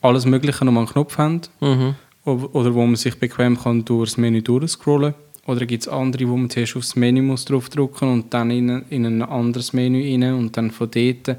alles 0.00 0.24
Mögliche 0.26 0.64
mal 0.64 0.76
einen 0.78 0.88
Knopf 0.88 1.16
haben. 1.18 1.40
Mhm. 1.60 1.94
Oder 2.24 2.74
wo 2.74 2.84
man 2.86 2.96
sich 2.96 3.16
bequem 3.16 3.58
kann 3.58 3.84
durch 3.84 4.10
das 4.10 4.16
Menü 4.16 4.42
durchscrollen 4.42 5.14
Oder 5.46 5.66
gibt 5.66 5.82
es 5.82 5.88
andere, 5.88 6.28
wo 6.28 6.36
man 6.36 6.48
zuerst 6.50 6.76
aufs 6.76 6.94
Menü 6.94 7.20
muss 7.22 7.44
draufdrücken 7.44 8.08
und 8.12 8.32
dann 8.32 8.50
in, 8.52 8.68
in 8.90 9.04
ein 9.06 9.22
anderes 9.22 9.72
Menü 9.72 10.00
rein 10.02 10.34
und 10.34 10.56
dann 10.56 10.70
von 10.70 10.88
dort. 10.90 11.36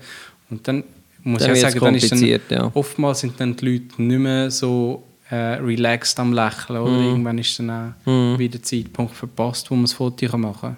Und 0.50 0.68
dann 0.68 0.84
muss 1.24 1.42
Dann 1.44 1.56
ich 1.56 1.62
sagen, 1.62 1.80
dann 1.80 1.96
ist 1.96 2.12
dann, 2.12 2.40
ja. 2.50 2.70
oftmals 2.74 3.22
sind 3.22 3.40
dann 3.40 3.56
die 3.56 3.66
Leute 3.66 4.02
nicht 4.02 4.20
mehr 4.20 4.52
so 4.52 5.04
äh, 5.30 5.36
relaxed 5.36 6.20
am 6.20 6.34
Lächeln. 6.34 6.80
Oder 6.82 6.92
Mhm. 6.92 7.06
irgendwann 7.06 7.38
ist 7.38 7.58
dann 7.60 7.70
auch 7.70 7.94
Mhm. 8.12 8.38
wieder 8.40 8.52
der 8.58 8.64
Zeitpunkt 8.64 9.16
verpasst, 9.16 9.72
wo 9.72 9.76
man 9.76 9.86
das 9.86 9.94
Foto 9.94 10.28
kann 10.28 10.42
machen 10.42 10.60
kann. 10.62 10.78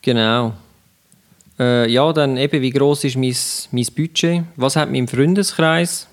Genau. 0.00 0.54
Äh, 1.60 1.90
ja, 1.90 2.10
dann 2.14 2.38
eben, 2.38 2.62
wie 2.62 2.70
groß 2.70 3.04
ist 3.04 3.16
mein, 3.16 3.36
mein 3.70 3.86
Budget? 3.94 4.44
Was 4.56 4.76
hat 4.76 4.90
mein 4.90 5.06
Freundeskreis? 5.06 6.08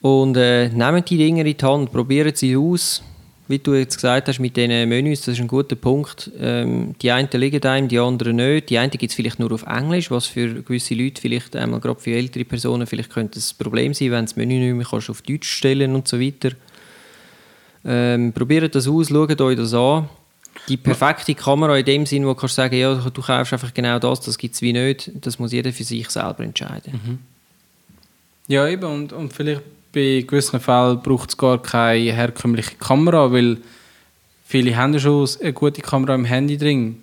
Und 0.00 0.36
äh, 0.36 0.68
nehmt 0.70 1.08
die 1.08 1.16
Dinge 1.16 1.42
in 1.42 1.56
die 1.56 1.64
Hand, 1.64 1.92
probiert 1.92 2.36
sie 2.36 2.56
aus. 2.56 3.04
Wie 3.46 3.58
du 3.58 3.74
jetzt 3.74 3.96
gesagt 3.96 4.28
hast, 4.28 4.40
mit 4.40 4.56
diesen 4.56 4.88
Menüs, 4.88 5.20
das 5.20 5.34
ist 5.34 5.40
ein 5.40 5.46
guter 5.46 5.76
Punkt. 5.76 6.30
Ähm, 6.40 6.96
die 7.00 7.10
einen 7.12 7.28
liegen 7.32 7.62
einem, 7.62 7.86
die 7.86 7.98
anderen 8.00 8.36
nicht. 8.36 8.70
Die 8.70 8.78
einen 8.78 8.90
gibt 8.90 9.10
es 9.10 9.14
vielleicht 9.14 9.38
nur 9.38 9.52
auf 9.52 9.64
Englisch, 9.64 10.10
was 10.10 10.26
für 10.26 10.62
gewisse 10.62 10.94
Leute, 10.94 11.20
vielleicht 11.20 11.54
einmal 11.54 11.80
gerade 11.80 12.00
für 12.00 12.12
ältere 12.12 12.44
Personen, 12.44 12.86
vielleicht 12.86 13.10
könnte 13.10 13.34
das 13.34 13.52
ein 13.52 13.62
Problem 13.62 13.94
sein, 13.94 14.10
wenn 14.10 14.24
das 14.24 14.36
Menü 14.36 14.58
nicht 14.58 14.74
mehr 14.74 14.86
kannst 14.88 15.10
auf 15.10 15.22
Deutsch 15.22 15.48
stellen 15.48 15.94
und 15.94 16.08
so 16.08 16.20
weiter. 16.20 16.50
Ähm, 17.84 18.32
probiert 18.32 18.74
das 18.74 18.88
aus, 18.88 19.08
schaut 19.08 19.40
euch 19.40 19.56
das 19.56 19.74
an. 19.74 20.08
Die 20.68 20.76
perfekte 20.76 21.34
Kamera 21.34 21.76
in 21.76 21.84
dem 21.84 22.06
Sinn, 22.06 22.26
wo 22.26 22.34
du 22.34 22.46
sagen, 22.46 22.76
ja, 22.76 22.94
du 22.94 23.22
kaufst 23.22 23.52
einfach 23.52 23.74
genau 23.74 23.98
das, 23.98 24.20
das 24.20 24.38
gibt 24.38 24.54
es 24.54 24.62
wie 24.62 24.72
nicht, 24.72 25.10
das 25.14 25.38
muss 25.38 25.52
jeder 25.52 25.72
für 25.72 25.84
sich 25.84 26.08
selber 26.10 26.40
entscheiden. 26.40 27.18
Ja, 28.46 28.66
eben. 28.68 28.84
Und, 28.84 29.12
und 29.12 29.32
vielleicht 29.32 29.62
bei 29.92 30.24
gewissen 30.26 30.60
Fällen 30.60 31.00
braucht 31.02 31.30
es 31.30 31.36
gar 31.36 31.60
keine 31.60 32.12
herkömmliche 32.12 32.76
Kamera, 32.76 33.32
weil 33.32 33.58
viele 34.44 34.76
haben 34.76 34.98
schon 34.98 35.28
eine 35.40 35.52
gute 35.52 35.82
Kamera 35.82 36.14
im 36.14 36.24
Handy 36.24 36.56
drin. 36.56 37.02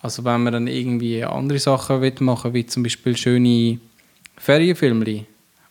Also 0.00 0.24
wenn 0.24 0.42
man 0.42 0.52
dann 0.52 0.66
irgendwie 0.66 1.24
andere 1.24 1.58
Sachen 1.58 2.02
will 2.02 2.12
machen 2.20 2.52
wie 2.52 2.66
zum 2.66 2.82
Beispiel 2.82 3.16
schöne 3.16 3.78
Ferienfilme 4.36 5.24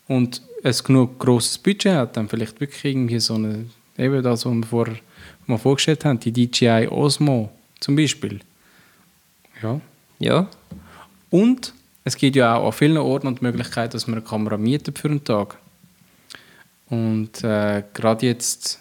und 0.07 0.41
es 0.63 0.83
genug 0.83 1.19
grosses 1.19 1.57
Budget 1.57 1.93
hat, 1.93 2.17
dann 2.17 2.29
vielleicht 2.29 2.59
wirklich 2.59 2.83
irgendwie 2.83 3.19
so 3.19 3.35
eine, 3.35 3.65
eben 3.97 4.23
das, 4.23 4.45
was 4.45 4.53
wir 4.53 4.63
vorher 4.63 4.95
mal 5.47 5.57
vorgestellt 5.57 6.05
haben, 6.05 6.19
die 6.19 6.31
DJI 6.31 6.87
Osmo 6.89 7.49
zum 7.79 7.95
Beispiel. 7.95 8.39
Ja. 9.61 9.79
Ja, 10.19 10.47
Und 11.29 11.73
es 12.05 12.15
gibt 12.15 12.35
ja 12.35 12.55
auch 12.55 12.67
an 12.67 12.71
vielen 12.73 12.97
Orten 12.97 13.27
und 13.27 13.39
die 13.39 13.45
Möglichkeit, 13.45 13.93
dass 13.93 14.07
man 14.07 14.19
eine 14.19 14.25
Kamera 14.25 14.57
mietet 14.57 14.99
für 14.99 15.09
einen 15.09 15.23
Tag. 15.23 15.57
Und 16.89 17.43
äh, 17.43 17.83
gerade 17.93 18.25
jetzt 18.25 18.79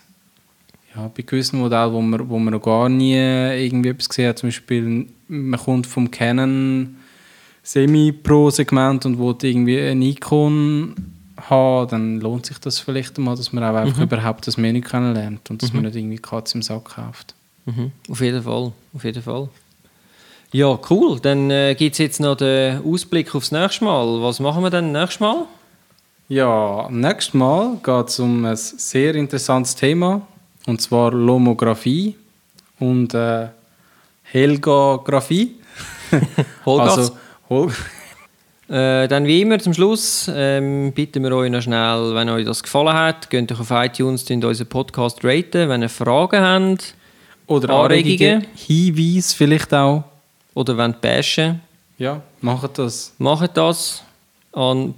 ja, 0.94 1.09
bei 1.09 1.22
gewissen 1.22 1.59
Modellen, 1.59 1.92
wo 1.92 2.01
man, 2.01 2.29
wo 2.29 2.38
man 2.38 2.53
noch 2.53 2.62
gar 2.62 2.88
nie 2.88 3.14
irgendwie 3.14 3.88
etwas 3.88 4.09
gesehen 4.09 4.29
hat, 4.29 4.38
zum 4.38 4.48
Beispiel 4.48 5.07
man 5.29 5.59
kommt 5.61 5.87
vom 5.87 6.11
Canon 6.11 6.96
Semi-Pro-Segment 7.62 9.07
und 9.07 9.18
will 9.18 9.37
irgendwie 9.42 9.81
ein 9.81 9.98
Nikon 9.98 10.94
haben, 11.48 11.88
dann 11.88 12.20
lohnt 12.20 12.46
sich 12.46 12.59
das 12.59 12.78
vielleicht 12.78 13.18
mal, 13.18 13.37
dass 13.37 13.52
man 13.52 13.64
auch 13.64 13.74
einfach 13.74 14.02
überhaupt 14.02 14.46
das 14.46 14.57
Menü 14.57 14.81
kennenlernt 14.81 15.50
und 15.50 15.62
dass 15.62 15.72
man 15.72 15.85
nicht 15.85 15.96
irgendwie 15.96 16.18
Katze 16.18 16.59
im 16.59 16.62
Sack 16.62 16.96
kauft. 16.96 17.35
mhm. 17.66 17.92
auf 18.11 18.20
jeden 18.20 18.42
Fall, 18.42 18.72
auf 18.94 19.05
jeden 19.05 19.22
Fall. 19.22 19.48
Ja, 20.52 20.78
cool. 20.90 21.18
Dann 21.20 21.50
äh, 21.50 21.74
gibt 21.74 21.94
es 21.94 21.98
jetzt 21.98 22.20
noch 22.20 22.37
den 22.37 22.83
Ausblick 22.85 23.35
aufs 23.35 23.52
nächste 23.52 23.85
Mal. 23.85 24.22
Was 24.22 24.38
machen 24.38 24.62
wir 24.62 24.70
dann 24.70 24.92
nächstes 24.92 25.20
Mal? 25.20 25.46
Ja, 26.28 26.88
nächstes 26.90 27.35
Mal 27.35 27.78
geht 27.83 28.09
es 28.09 28.20
um 28.20 28.44
ein 28.44 28.57
sehr 28.57 29.14
interessantes 29.14 29.74
Thema, 29.74 30.22
und 30.66 30.81
zwar 30.81 31.12
Lomographie 31.12 32.16
und 32.78 33.14
äh, 33.14 33.48
Helgographie. 34.22 35.57
Vollgas. 36.64 36.98
Also, 36.98 37.16
hol 37.48 37.72
Äh, 38.72 39.06
dann 39.06 39.26
wie 39.26 39.42
immer 39.42 39.58
zum 39.58 39.74
Schluss 39.74 40.30
ähm, 40.35 40.92
bitten 40.94 41.22
wir 41.22 41.32
euch 41.37 41.50
noch 41.50 41.61
schnell, 41.61 42.14
wenn 42.14 42.30
euch 42.30 42.46
das 42.46 42.62
gefallen 42.62 42.94
hat, 42.94 43.28
geht 43.28 43.50
doch 43.50 43.61
auf 43.61 43.70
iTunes 43.70 44.24
unseren 44.30 44.66
Podcast 44.66 45.22
raten. 45.22 45.68
Wenn 45.68 45.82
ihr 45.82 45.90
Fragen 45.90 46.40
habt 46.40 46.94
oder 47.46 47.68
Anregungen. 47.68 48.37
Anregungen, 48.37 48.46
Hinweise 48.54 49.37
vielleicht 49.37 49.74
auch. 49.74 50.04
oder 50.54 50.78
wollt 50.78 51.02
bashen, 51.02 51.61
Ja, 51.98 52.22
macht 52.40 52.78
das. 52.78 53.12
macht 53.18 53.58
das 53.58 54.02
an 54.52 54.94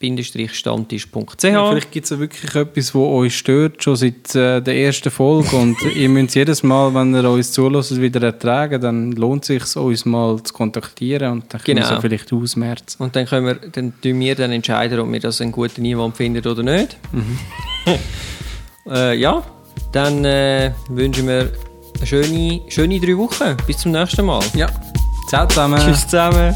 podcast.fotografie-stammtisch.ch. 0.00 1.44
Ja, 1.44 1.68
vielleicht 1.70 1.92
gibt 1.92 2.04
es 2.04 2.10
ja 2.10 2.18
wirklich 2.18 2.54
etwas, 2.54 2.94
was 2.94 3.02
euch 3.02 3.36
stört, 3.38 3.82
schon 3.82 3.96
seit 3.96 4.34
äh, 4.34 4.60
der 4.60 4.76
ersten 4.76 5.10
Folge. 5.10 5.56
Und 5.56 5.76
ihr 5.96 6.08
müsst 6.08 6.34
jedes 6.34 6.62
Mal, 6.62 6.94
wenn 6.94 7.14
ihr 7.14 7.28
uns 7.28 7.52
zulässt, 7.52 8.00
wieder 8.00 8.22
ertragen, 8.22 8.80
dann 8.80 9.12
lohnt 9.12 9.48
es 9.48 9.64
sich, 9.64 9.76
uns 9.76 10.04
mal 10.04 10.42
zu 10.42 10.52
kontaktieren 10.52 11.32
und 11.32 11.52
dann 11.54 11.60
können 11.62 11.78
wir 11.78 11.84
Genau. 11.84 11.96
es 11.96 12.00
vielleicht 12.00 12.32
ausmerzen. 12.32 13.02
Und 13.02 13.16
dann 13.16 13.26
können 13.26 13.46
wir, 13.46 13.54
dann 13.54 13.92
tun 14.00 14.20
wir 14.20 14.34
dann 14.34 14.52
entscheiden, 14.52 14.98
ob 15.00 15.10
wir 15.10 15.20
das 15.20 15.40
einen 15.40 15.52
guten 15.52 15.84
Einwand 15.84 16.16
finden 16.16 16.46
oder 16.46 16.62
nicht. 16.62 16.96
äh, 18.90 19.16
ja, 19.18 19.42
dann 19.92 20.24
äh, 20.24 20.72
wünschen 20.88 21.26
wir 21.28 21.50
eine 21.98 22.06
schöne, 22.06 22.60
schöne 22.68 23.00
drei 23.00 23.16
Wochen. 23.16 23.56
Bis 23.66 23.78
zum 23.78 23.92
nächsten 23.92 24.24
Mal. 24.26 24.42
Ja, 24.54 24.68
ciao 25.28 25.46
zusammen. 25.46 25.80
Tschüss 25.80 26.02
zusammen. 26.06 26.54